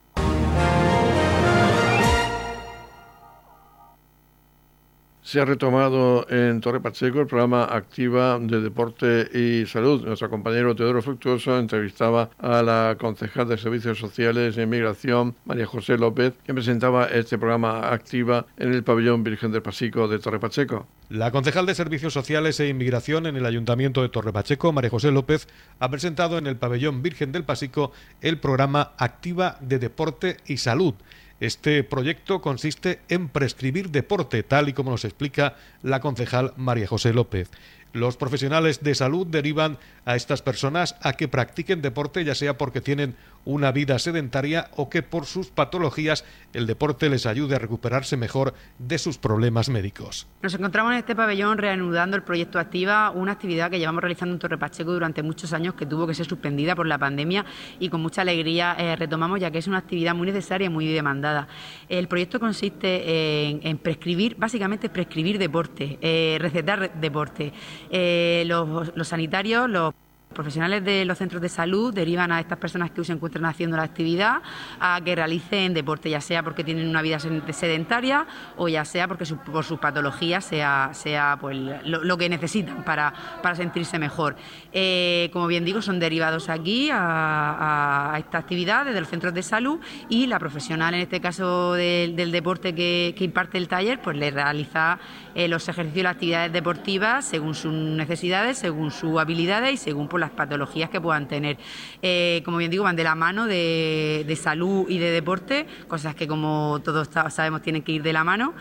Se 5.27 5.41
ha 5.41 5.45
retomado 5.45 6.25
en 6.29 6.61
Torre 6.61 6.79
Pacheco 6.79 7.19
el 7.19 7.27
programa 7.27 7.65
Activa 7.65 8.39
de 8.39 8.61
Deporte 8.61 9.27
y 9.37 9.65
Salud. 9.65 10.05
Nuestro 10.05 10.29
compañero 10.29 10.73
Teodoro 10.73 11.01
Fructuoso 11.01 11.59
entrevistaba 11.59 12.29
a 12.39 12.63
la 12.63 12.95
concejal 12.97 13.49
de 13.49 13.57
Servicios 13.57 13.99
Sociales 13.99 14.57
e 14.57 14.61
Inmigración, 14.61 15.35
María 15.43 15.65
José 15.65 15.97
López, 15.97 16.33
que 16.45 16.53
presentaba 16.53 17.07
este 17.07 17.37
programa 17.37 17.91
Activa 17.91 18.45
en 18.55 18.71
el 18.71 18.85
pabellón 18.85 19.25
Virgen 19.25 19.51
del 19.51 19.61
Pasico 19.61 20.07
de 20.07 20.19
Torre 20.19 20.39
Pacheco. 20.39 20.87
La 21.09 21.29
concejal 21.31 21.65
de 21.65 21.75
Servicios 21.75 22.13
Sociales 22.13 22.57
e 22.61 22.69
Inmigración 22.69 23.25
en 23.25 23.35
el 23.35 23.45
Ayuntamiento 23.45 24.01
de 24.03 24.07
Torre 24.07 24.31
Pacheco, 24.31 24.71
María 24.71 24.91
José 24.91 25.11
López, 25.11 25.49
ha 25.79 25.89
presentado 25.89 26.37
en 26.37 26.47
el 26.47 26.55
pabellón 26.55 27.01
Virgen 27.01 27.33
del 27.33 27.43
Pasico 27.43 27.91
el 28.21 28.37
programa 28.37 28.93
Activa 28.97 29.57
de 29.59 29.77
Deporte 29.77 30.37
y 30.45 30.55
Salud 30.55 30.93
este 31.39 31.83
proyecto 31.83 32.41
consiste 32.41 32.99
en 33.09 33.29
prescribir 33.29 33.89
deporte, 33.89 34.43
tal 34.43 34.69
y 34.69 34.73
como 34.73 34.91
nos 34.91 35.05
explica 35.05 35.55
la 35.83 35.99
concejal 35.99 36.53
María 36.57 36.87
José 36.87 37.13
López. 37.13 37.49
Los 37.93 38.17
profesionales 38.17 38.83
de 38.83 38.95
salud 38.95 39.25
derivan 39.27 39.77
a 40.05 40.15
estas 40.15 40.41
personas 40.41 40.95
a 41.01 41.13
que 41.13 41.27
practiquen 41.27 41.81
deporte, 41.81 42.23
ya 42.23 42.35
sea 42.35 42.57
porque 42.57 42.81
tienen 42.81 43.15
una 43.47 43.71
vida 43.71 43.97
sedentaria 43.97 44.69
o 44.75 44.89
que 44.89 45.03
por 45.03 45.25
sus 45.25 45.47
patologías 45.47 46.25
el 46.53 46.67
deporte 46.67 47.09
les 47.09 47.25
ayude 47.25 47.55
a 47.55 47.59
recuperarse 47.59 48.17
mejor 48.17 48.53
de 48.77 48.97
sus 48.97 49.17
problemas 49.17 49.69
médicos. 49.69 50.27
Nos 50.41 50.53
encontramos 50.53 50.91
en 50.91 50.99
este 50.99 51.15
pabellón 51.15 51.57
reanudando 51.57 52.17
el 52.17 52.23
proyecto 52.23 52.59
Activa, 52.59 53.09
una 53.11 53.31
actividad 53.31 53.71
que 53.71 53.79
llevamos 53.79 54.01
realizando 54.01 54.33
en 54.33 54.39
Torre 54.39 54.57
Pacheco 54.57 54.91
durante 54.91 55.23
muchos 55.23 55.53
años 55.53 55.75
que 55.75 55.85
tuvo 55.85 56.05
que 56.05 56.13
ser 56.13 56.25
suspendida 56.25 56.75
por 56.75 56.87
la 56.87 56.97
pandemia 56.97 57.45
y 57.79 57.87
con 57.87 58.01
mucha 58.01 58.21
alegría 58.21 58.75
eh, 58.77 58.97
retomamos 58.97 59.39
ya 59.39 59.49
que 59.49 59.59
es 59.59 59.67
una 59.67 59.77
actividad 59.77 60.13
muy 60.13 60.27
necesaria 60.27 60.65
y 60.65 60.69
muy 60.69 60.85
demandada. 60.87 61.47
El 61.87 62.09
proyecto 62.09 62.41
consiste 62.41 63.67
en, 63.67 63.77
prescribir, 63.77 64.35
básicamente 64.35 64.89
prescribir 64.89 65.39
deporte, 65.39 65.97
eh, 66.01 66.37
recetar 66.41 66.99
deporte. 66.99 67.53
Eh, 67.89 68.43
los 68.45 69.07
sanitarios, 69.07 69.69
los 69.69 69.93
profesionales 70.37 70.85
de 70.85 71.03
los 71.03 71.17
centros 71.17 71.41
de 71.41 71.49
salud 71.49 71.93
derivan 71.93 72.31
a 72.31 72.39
estas 72.39 72.59
personas 72.59 72.91
que 72.91 73.03
se 73.03 73.11
encuentran 73.11 73.45
haciendo 73.45 73.75
la 73.75 73.83
actividad 73.83 74.41
a 74.79 75.01
que 75.03 75.15
realicen 75.15 75.73
deporte, 75.73 76.09
ya 76.11 76.21
sea 76.21 76.43
porque 76.43 76.63
tienen 76.63 76.87
una 76.87 77.01
vida 77.01 77.17
sedentaria 77.19 78.25
o 78.55 78.67
ya 78.69 78.85
sea 78.85 79.07
porque 79.07 79.25
por 79.25 79.63
sus 79.63 79.79
patologías 79.79 80.45
sea, 80.45 80.91
sea 80.93 81.37
pues, 81.41 81.57
lo, 81.85 82.17
que 82.17 82.29
necesitan 82.29 82.83
para, 82.83 83.13
sentirse 83.55 83.97
mejor. 83.97 84.35
Eh, 84.71 85.29
como 85.33 85.47
bien 85.47 85.65
digo, 85.65 85.81
son 85.81 85.99
derivados 85.99 86.49
aquí 86.49 86.89
a, 86.93 88.13
esta 88.19 88.37
actividad 88.37 88.85
desde 88.85 88.99
los 88.99 89.09
centros 89.09 89.33
de 89.33 89.41
salud 89.41 89.79
y 90.07 90.27
la 90.27 90.37
profesional, 90.37 90.93
en 90.93 91.01
este 91.01 91.19
caso 91.19 91.73
del, 91.73 92.31
deporte 92.31 92.75
que, 92.75 93.15
imparte 93.19 93.57
el 93.57 93.67
taller, 93.67 93.99
pues 94.01 94.15
le 94.15 94.29
realiza 94.29 94.99
eh, 95.33 95.47
los 95.47 95.67
ejercicios 95.67 95.97
y 95.97 96.03
las 96.03 96.13
actividades 96.13 96.53
deportivas 96.53 97.25
según 97.25 97.55
sus 97.55 97.73
necesidades, 97.73 98.59
según 98.59 98.91
sus 98.91 99.19
habilidades 99.19 99.73
y 99.73 99.77
según 99.77 100.07
pues, 100.07 100.26
las 100.27 100.35
patologías 100.35 100.89
que 100.89 100.99
puedan 100.99 101.27
tener. 101.27 101.57
Eh, 102.01 102.41
como 102.45 102.57
bien 102.57 102.69
digo, 102.71 102.83
van 102.83 102.95
de 102.95 103.03
la 103.03 103.15
mano 103.15 103.45
de, 103.45 104.37
salud 104.39 104.85
y 104.89 104.97
de 104.99 105.11
deporte, 105.11 105.65
cosas 105.87 106.15
que 106.15 106.27
como 106.27 106.79
todos 106.83 107.09
sabemos 107.29 107.61
tienen 107.61 107.81
que 107.81 107.93
ir 107.93 108.03
de 108.03 108.13
la 108.13 108.23
mano, 108.23 108.53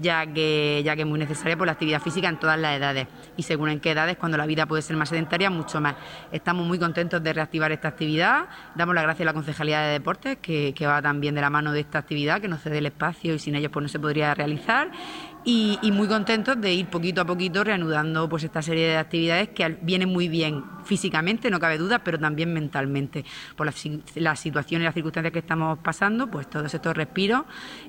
ya 0.00 0.26
que, 0.26 0.82
ya 0.84 0.94
que 0.94 1.02
es 1.02 1.08
muy 1.08 1.18
necesaria 1.18 1.56
por 1.56 1.66
la 1.66 1.72
actividad 1.72 2.00
física 2.00 2.28
en 2.28 2.38
todas 2.38 2.58
las 2.58 2.76
edades 2.76 3.06
y 3.36 3.42
según 3.42 3.70
en 3.70 3.80
qué 3.80 3.92
edades, 3.92 4.16
cuando 4.16 4.38
la 4.38 4.46
vida 4.46 4.66
puede 4.66 4.82
ser 4.82 4.96
más 4.96 5.08
sedentaria, 5.08 5.50
mucho 5.50 5.80
más. 5.80 5.96
Estamos 6.30 6.66
muy 6.66 6.78
contentos 6.78 7.22
de 7.22 7.32
reactivar 7.32 7.72
esta 7.72 7.88
actividad, 7.88 8.46
damos 8.74 8.94
las 8.94 9.04
gracias 9.04 9.22
a 9.22 9.26
la 9.26 9.34
Concejalía 9.34 9.80
de 9.80 9.92
Deportes, 9.92 10.38
que, 10.40 10.74
va 10.84 11.00
también 11.00 11.34
de 11.34 11.40
la 11.40 11.50
mano 11.50 11.72
de 11.72 11.80
esta 11.80 11.98
actividad, 11.98 12.40
que 12.40 12.48
nos 12.48 12.60
cede 12.60 12.78
el 12.78 12.86
espacio 12.86 13.34
y 13.34 13.38
sin 13.38 13.54
ellos 13.54 13.70
pues 13.72 13.82
no 13.82 13.88
se 13.88 13.98
podría 13.98 14.34
realizar 14.34 14.90
y, 15.44 15.78
muy 15.92 16.08
contentos 16.08 16.60
de 16.60 16.72
ir 16.72 16.86
poquito 16.86 17.20
a 17.20 17.24
poquito 17.24 17.62
reanudando 17.62 18.28
pues 18.28 18.44
esta 18.44 18.62
serie 18.62 18.88
de 18.88 18.96
actividades 18.96 19.50
que 19.50 19.76
vienen 19.82 20.08
muy 20.08 20.28
bien 20.28 20.64
físicamente, 20.84 21.50
no 21.50 21.60
cabe 21.60 21.78
duda, 21.78 22.00
pero 22.00 22.18
también 22.18 22.52
mentalmente. 22.52 23.24
Por 23.56 23.66
las, 23.66 23.74
situaciones 24.38 24.84
y 24.84 24.86
las 24.86 24.94
circunstancias 24.94 25.32
que 25.32 25.38
estamos 25.38 25.78
pasando, 25.78 26.30
pues 26.30 26.48
todos 26.48 26.72
estos 26.72 26.96
respiros 26.96 27.42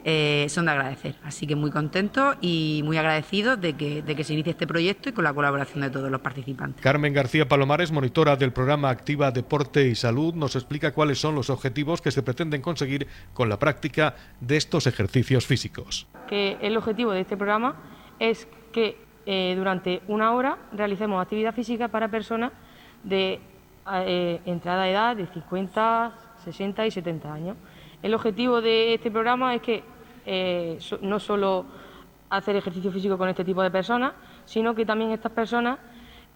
eh, 0.03 0.47
son 0.49 0.65
de 0.65 0.71
agradecer. 0.71 1.15
Así 1.23 1.47
que 1.47 1.55
muy 1.55 1.71
contentos 1.71 2.37
y 2.41 2.81
muy 2.83 2.97
agradecidos 2.97 3.59
de 3.59 3.73
que, 3.73 4.01
de 4.01 4.15
que 4.15 4.23
se 4.23 4.33
inicie 4.33 4.51
este 4.51 4.67
proyecto 4.67 5.09
y 5.09 5.11
con 5.11 5.23
la 5.23 5.33
colaboración 5.33 5.81
de 5.81 5.89
todos 5.89 6.09
los 6.09 6.21
participantes. 6.21 6.81
Carmen 6.81 7.13
García 7.13 7.47
Palomares, 7.47 7.91
monitora 7.91 8.35
del 8.35 8.51
programa 8.53 8.89
Activa 8.89 9.31
Deporte 9.31 9.87
y 9.87 9.95
Salud, 9.95 10.33
nos 10.33 10.55
explica 10.55 10.93
cuáles 10.93 11.19
son 11.19 11.35
los 11.35 11.49
objetivos 11.49 12.01
que 12.01 12.11
se 12.11 12.23
pretenden 12.23 12.61
conseguir 12.61 13.07
con 13.33 13.49
la 13.49 13.59
práctica 13.59 14.15
de 14.39 14.57
estos 14.57 14.87
ejercicios 14.87 15.45
físicos. 15.45 16.07
Que 16.27 16.57
el 16.61 16.77
objetivo 16.77 17.11
de 17.11 17.21
este 17.21 17.37
es 18.19 18.47
que 18.71 18.97
eh, 19.25 19.55
durante 19.57 20.01
una 20.07 20.33
hora 20.33 20.57
realicemos 20.71 21.21
actividad 21.21 21.53
física 21.53 21.87
para 21.87 22.09
personas 22.09 22.51
de 23.03 23.39
eh, 23.91 24.41
entrada 24.45 24.89
edad 24.89 25.15
de 25.15 25.27
50, 25.27 26.13
60 26.43 26.85
y 26.85 26.91
70 26.91 27.33
años. 27.33 27.57
El 28.01 28.13
objetivo 28.13 28.61
de 28.61 28.93
este 28.93 29.09
programa 29.11 29.55
es 29.55 29.61
que 29.61 29.83
eh, 30.25 30.79
no 31.01 31.19
solo 31.19 31.65
hacer 32.29 32.55
ejercicio 32.55 32.91
físico 32.91 33.17
con 33.17 33.29
este 33.29 33.43
tipo 33.43 33.61
de 33.61 33.71
personas, 33.71 34.13
sino 34.45 34.75
que 34.75 34.85
también 34.85 35.11
estas 35.11 35.31
personas 35.31 35.79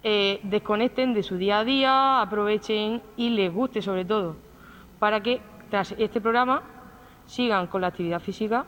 eh, 0.04 0.40
desconecten 0.44 1.14
de 1.14 1.24
su 1.24 1.38
día 1.38 1.60
a 1.60 1.64
día, 1.64 2.22
aprovechen 2.22 3.02
y 3.18 3.30
les 3.30 3.54
guste 3.54 3.82
sobre 3.82 4.06
todo, 4.06 4.36
para 4.98 5.22
que 5.22 5.42
tras 5.70 5.94
este 5.98 6.22
programa 6.22 6.64
sigan 7.26 7.68
con 7.68 7.82
la 7.82 7.88
actividad 7.88 8.20
física. 8.20 8.66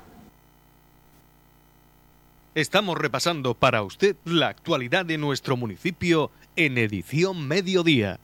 Estamos 2.54 2.98
repasando 2.98 3.54
para 3.54 3.82
usted 3.82 4.18
la 4.26 4.50
actualidad 4.50 5.06
de 5.06 5.18
nuestro 5.18 5.56
municipio 5.56 6.32
en 6.58 6.78
edición 6.78 7.48
mediodía. 7.48 8.20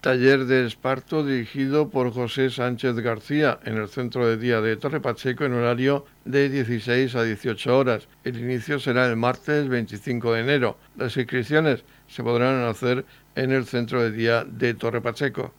Taller 0.00 0.46
de 0.46 0.66
esparto 0.66 1.24
dirigido 1.24 1.88
por 1.88 2.12
José 2.12 2.50
Sánchez 2.50 2.96
García 2.96 3.60
en 3.64 3.76
el 3.76 3.88
centro 3.88 4.26
de 4.26 4.38
día 4.38 4.60
de 4.60 4.76
Torre 4.76 5.00
Pacheco 5.00 5.44
en 5.44 5.52
horario 5.52 6.04
de 6.24 6.48
16 6.48 7.14
a 7.14 7.22
18 7.22 7.78
horas. 7.78 8.08
El 8.24 8.40
inicio 8.40 8.80
será 8.80 9.06
el 9.06 9.14
martes 9.14 9.68
25 9.68 10.32
de 10.32 10.40
enero. 10.40 10.78
Las 10.96 11.16
inscripciones 11.16 11.84
se 12.08 12.24
podrán 12.24 12.64
hacer 12.64 13.04
en 13.36 13.52
el 13.52 13.66
centro 13.66 14.02
de 14.02 14.10
día 14.10 14.42
de 14.42 14.74
Torre 14.74 15.00
Pacheco. 15.00 15.54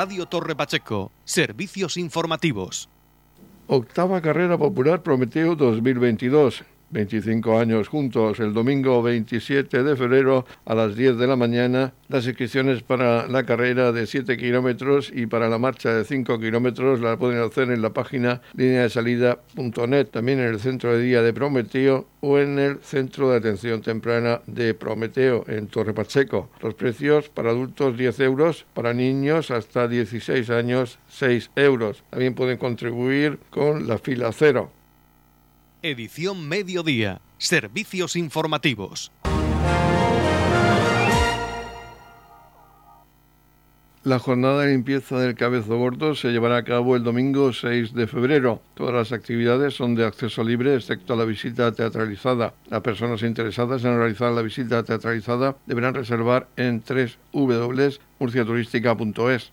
Radio 0.00 0.26
Torre 0.26 0.54
Pacheco, 0.54 1.10
servicios 1.24 1.96
informativos. 1.96 2.88
Octava 3.66 4.20
Carrera 4.20 4.56
Popular 4.56 5.02
Prometeo 5.02 5.56
2022. 5.56 6.62
25 6.90 7.58
años 7.58 7.88
juntos 7.88 8.40
el 8.40 8.54
domingo 8.54 9.02
27 9.02 9.82
de 9.82 9.96
febrero 9.96 10.46
a 10.64 10.74
las 10.74 10.96
10 10.96 11.18
de 11.18 11.26
la 11.26 11.36
mañana. 11.36 11.92
Las 12.08 12.26
inscripciones 12.26 12.82
para 12.82 13.26
la 13.26 13.44
carrera 13.44 13.92
de 13.92 14.06
7 14.06 14.36
kilómetros 14.36 15.12
y 15.14 15.26
para 15.26 15.48
la 15.48 15.58
marcha 15.58 15.92
de 15.92 16.04
5 16.04 16.38
kilómetros 16.38 17.00
la 17.00 17.16
pueden 17.16 17.42
hacer 17.42 17.70
en 17.70 17.82
la 17.82 17.92
página 17.92 18.40
línea 18.54 18.82
de 18.82 18.90
salida.net, 18.90 20.06
también 20.06 20.40
en 20.40 20.46
el 20.46 20.60
centro 20.60 20.96
de 20.96 21.02
día 21.02 21.22
de 21.22 21.32
Prometeo 21.32 22.06
o 22.20 22.38
en 22.38 22.58
el 22.58 22.78
centro 22.82 23.30
de 23.30 23.36
atención 23.36 23.82
temprana 23.82 24.40
de 24.46 24.74
Prometeo 24.74 25.44
en 25.48 25.68
Torre 25.68 25.94
Pacheco. 25.94 26.50
Los 26.60 26.74
precios 26.74 27.28
para 27.28 27.50
adultos 27.50 27.96
10 27.96 28.20
euros, 28.20 28.66
para 28.74 28.94
niños 28.94 29.50
hasta 29.50 29.88
16 29.88 30.50
años 30.50 30.98
6 31.08 31.50
euros. 31.56 32.02
También 32.10 32.34
pueden 32.34 32.58
contribuir 32.58 33.38
con 33.50 33.86
la 33.86 33.98
fila 33.98 34.32
cero. 34.32 34.70
Edición 35.82 36.48
Mediodía. 36.48 37.20
Servicios 37.38 38.16
informativos. 38.16 39.12
La 44.02 44.18
jornada 44.18 44.62
de 44.62 44.72
limpieza 44.72 45.20
del 45.20 45.36
Cabezo 45.36 45.76
Gordo 45.76 46.16
se 46.16 46.32
llevará 46.32 46.56
a 46.56 46.64
cabo 46.64 46.96
el 46.96 47.04
domingo 47.04 47.52
6 47.52 47.94
de 47.94 48.08
febrero. 48.08 48.60
Todas 48.74 48.94
las 48.94 49.12
actividades 49.12 49.74
son 49.74 49.94
de 49.94 50.04
acceso 50.04 50.42
libre, 50.42 50.74
excepto 50.74 51.14
la 51.14 51.24
visita 51.24 51.70
teatralizada. 51.70 52.54
Las 52.70 52.80
personas 52.80 53.22
interesadas 53.22 53.84
en 53.84 53.96
realizar 53.98 54.32
la 54.32 54.42
visita 54.42 54.82
teatralizada 54.82 55.54
deberán 55.66 55.94
reservar 55.94 56.48
en 56.56 56.82
www.murciaturística.es. 56.82 59.52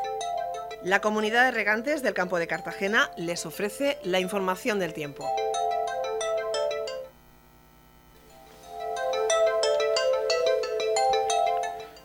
La 0.83 0.99
comunidad 0.99 1.45
de 1.45 1.51
regantes 1.51 2.01
del 2.01 2.15
campo 2.15 2.39
de 2.39 2.47
Cartagena 2.47 3.11
les 3.15 3.45
ofrece 3.45 3.99
la 4.03 4.19
información 4.19 4.79
del 4.79 4.93
tiempo. 4.93 5.29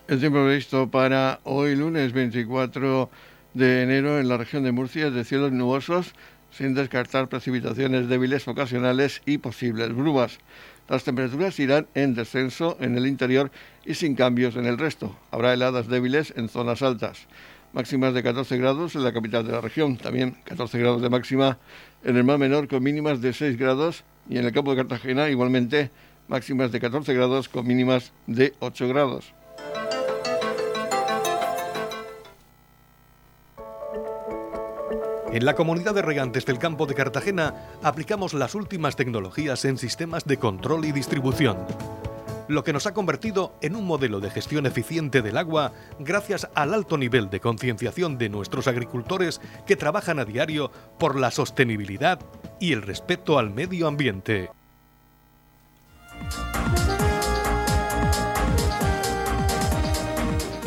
El 0.08 0.20
tiempo 0.20 0.44
previsto 0.44 0.90
para 0.90 1.40
hoy 1.44 1.74
lunes 1.74 2.12
24 2.12 3.08
de 3.54 3.82
enero 3.82 4.20
en 4.20 4.28
la 4.28 4.36
región 4.36 4.62
de 4.62 4.72
Murcia 4.72 5.06
es 5.06 5.14
de 5.14 5.24
cielos 5.24 5.52
nubosos, 5.52 6.12
sin 6.50 6.74
descartar 6.74 7.28
precipitaciones 7.28 8.08
débiles 8.08 8.46
ocasionales 8.46 9.22
y 9.24 9.38
posibles 9.38 9.94
brumas. 9.94 10.38
Las 10.86 11.02
temperaturas 11.02 11.58
irán 11.60 11.86
en 11.94 12.14
descenso 12.14 12.76
en 12.78 12.98
el 12.98 13.06
interior 13.06 13.50
y 13.86 13.94
sin 13.94 14.14
cambios 14.14 14.54
en 14.54 14.66
el 14.66 14.76
resto. 14.76 15.18
Habrá 15.30 15.54
heladas 15.54 15.88
débiles 15.88 16.34
en 16.36 16.50
zonas 16.50 16.82
altas 16.82 17.26
máximas 17.76 18.14
de 18.14 18.22
14 18.22 18.56
grados 18.56 18.94
en 18.94 19.04
la 19.04 19.12
capital 19.12 19.46
de 19.46 19.52
la 19.52 19.60
región, 19.60 19.98
también 19.98 20.38
14 20.44 20.78
grados 20.78 21.02
de 21.02 21.10
máxima 21.10 21.58
en 22.04 22.16
el 22.16 22.24
mar 22.24 22.38
menor 22.38 22.68
con 22.68 22.82
mínimas 22.82 23.20
de 23.20 23.34
6 23.34 23.58
grados 23.58 24.02
y 24.30 24.38
en 24.38 24.46
el 24.46 24.52
campo 24.52 24.70
de 24.70 24.78
Cartagena 24.78 25.28
igualmente 25.28 25.90
máximas 26.26 26.72
de 26.72 26.80
14 26.80 27.12
grados 27.12 27.50
con 27.50 27.66
mínimas 27.66 28.12
de 28.26 28.54
8 28.60 28.88
grados. 28.88 29.34
En 35.30 35.44
la 35.44 35.54
comunidad 35.54 35.94
de 35.94 36.00
regantes 36.00 36.46
del 36.46 36.58
campo 36.58 36.86
de 36.86 36.94
Cartagena 36.94 37.52
aplicamos 37.82 38.32
las 38.32 38.54
últimas 38.54 38.96
tecnologías 38.96 39.66
en 39.66 39.76
sistemas 39.76 40.24
de 40.24 40.38
control 40.38 40.86
y 40.86 40.92
distribución 40.92 41.58
lo 42.48 42.64
que 42.64 42.72
nos 42.72 42.86
ha 42.86 42.94
convertido 42.94 43.54
en 43.62 43.76
un 43.76 43.84
modelo 43.84 44.20
de 44.20 44.30
gestión 44.30 44.66
eficiente 44.66 45.22
del 45.22 45.36
agua 45.36 45.72
gracias 45.98 46.48
al 46.54 46.74
alto 46.74 46.98
nivel 46.98 47.30
de 47.30 47.40
concienciación 47.40 48.18
de 48.18 48.28
nuestros 48.28 48.68
agricultores 48.68 49.40
que 49.66 49.76
trabajan 49.76 50.18
a 50.18 50.24
diario 50.24 50.70
por 50.98 51.18
la 51.18 51.30
sostenibilidad 51.30 52.20
y 52.60 52.72
el 52.72 52.82
respeto 52.82 53.38
al 53.38 53.50
medio 53.50 53.86
ambiente. 53.86 54.50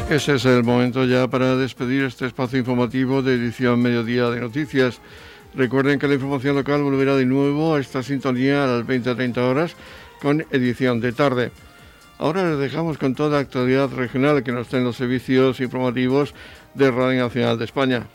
Ese 0.10 0.36
es 0.36 0.46
el 0.46 0.64
momento 0.64 1.06
ya 1.06 1.28
para 1.28 1.56
despedir 1.56 2.04
este 2.04 2.26
espacio 2.26 2.58
informativo 2.58 3.22
de 3.22 3.36
edición 3.36 3.80
Mediodía 3.80 4.30
de 4.32 4.40
Noticias. 4.40 5.00
Recuerden 5.54 6.00
que 6.00 6.08
la 6.08 6.16
información 6.16 6.56
local 6.56 6.82
volverá 6.82 7.16
de 7.16 7.26
nuevo 7.26 7.76
a 7.76 7.80
esta 7.80 8.02
sintonía 8.02 8.64
a 8.64 8.68
las 8.68 8.88
20-30 8.88 9.38
horas 9.38 9.76
con 10.20 10.46
edición 10.52 11.00
de 11.00 11.12
tarde. 11.12 11.52
Ahora 12.20 12.50
les 12.50 12.60
dejamos 12.60 12.98
con 12.98 13.16
toda 13.16 13.30
la 13.30 13.40
actualidad 13.40 13.90
regional 13.92 14.44
que 14.44 14.52
nos 14.52 14.68
traen 14.68 14.84
los 14.84 14.98
servicios 14.98 15.62
informativos 15.62 16.36
de 16.74 16.92
Radio 16.92 17.24
Nacional 17.24 17.58
de 17.58 17.64
España. 17.64 18.08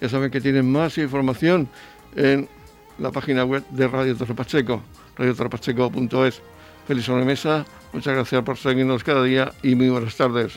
Ya 0.00 0.08
saben 0.08 0.30
que 0.30 0.40
tienen 0.40 0.70
más 0.70 0.96
información 0.96 1.68
en 2.14 2.48
la 2.98 3.10
página 3.10 3.44
web 3.44 3.64
de 3.70 3.88
Radio 3.88 4.16
Torre 4.16 4.34
Pacheco, 4.34 4.82
radiotorrepacheco.es. 5.16 6.40
Feliz 6.86 7.04
sobremesa, 7.04 7.66
muchas 7.92 8.14
gracias 8.14 8.42
por 8.44 8.56
seguirnos 8.56 9.02
cada 9.02 9.24
día 9.24 9.52
y 9.64 9.74
muy 9.74 9.88
buenas 9.88 10.16
tardes. 10.16 10.52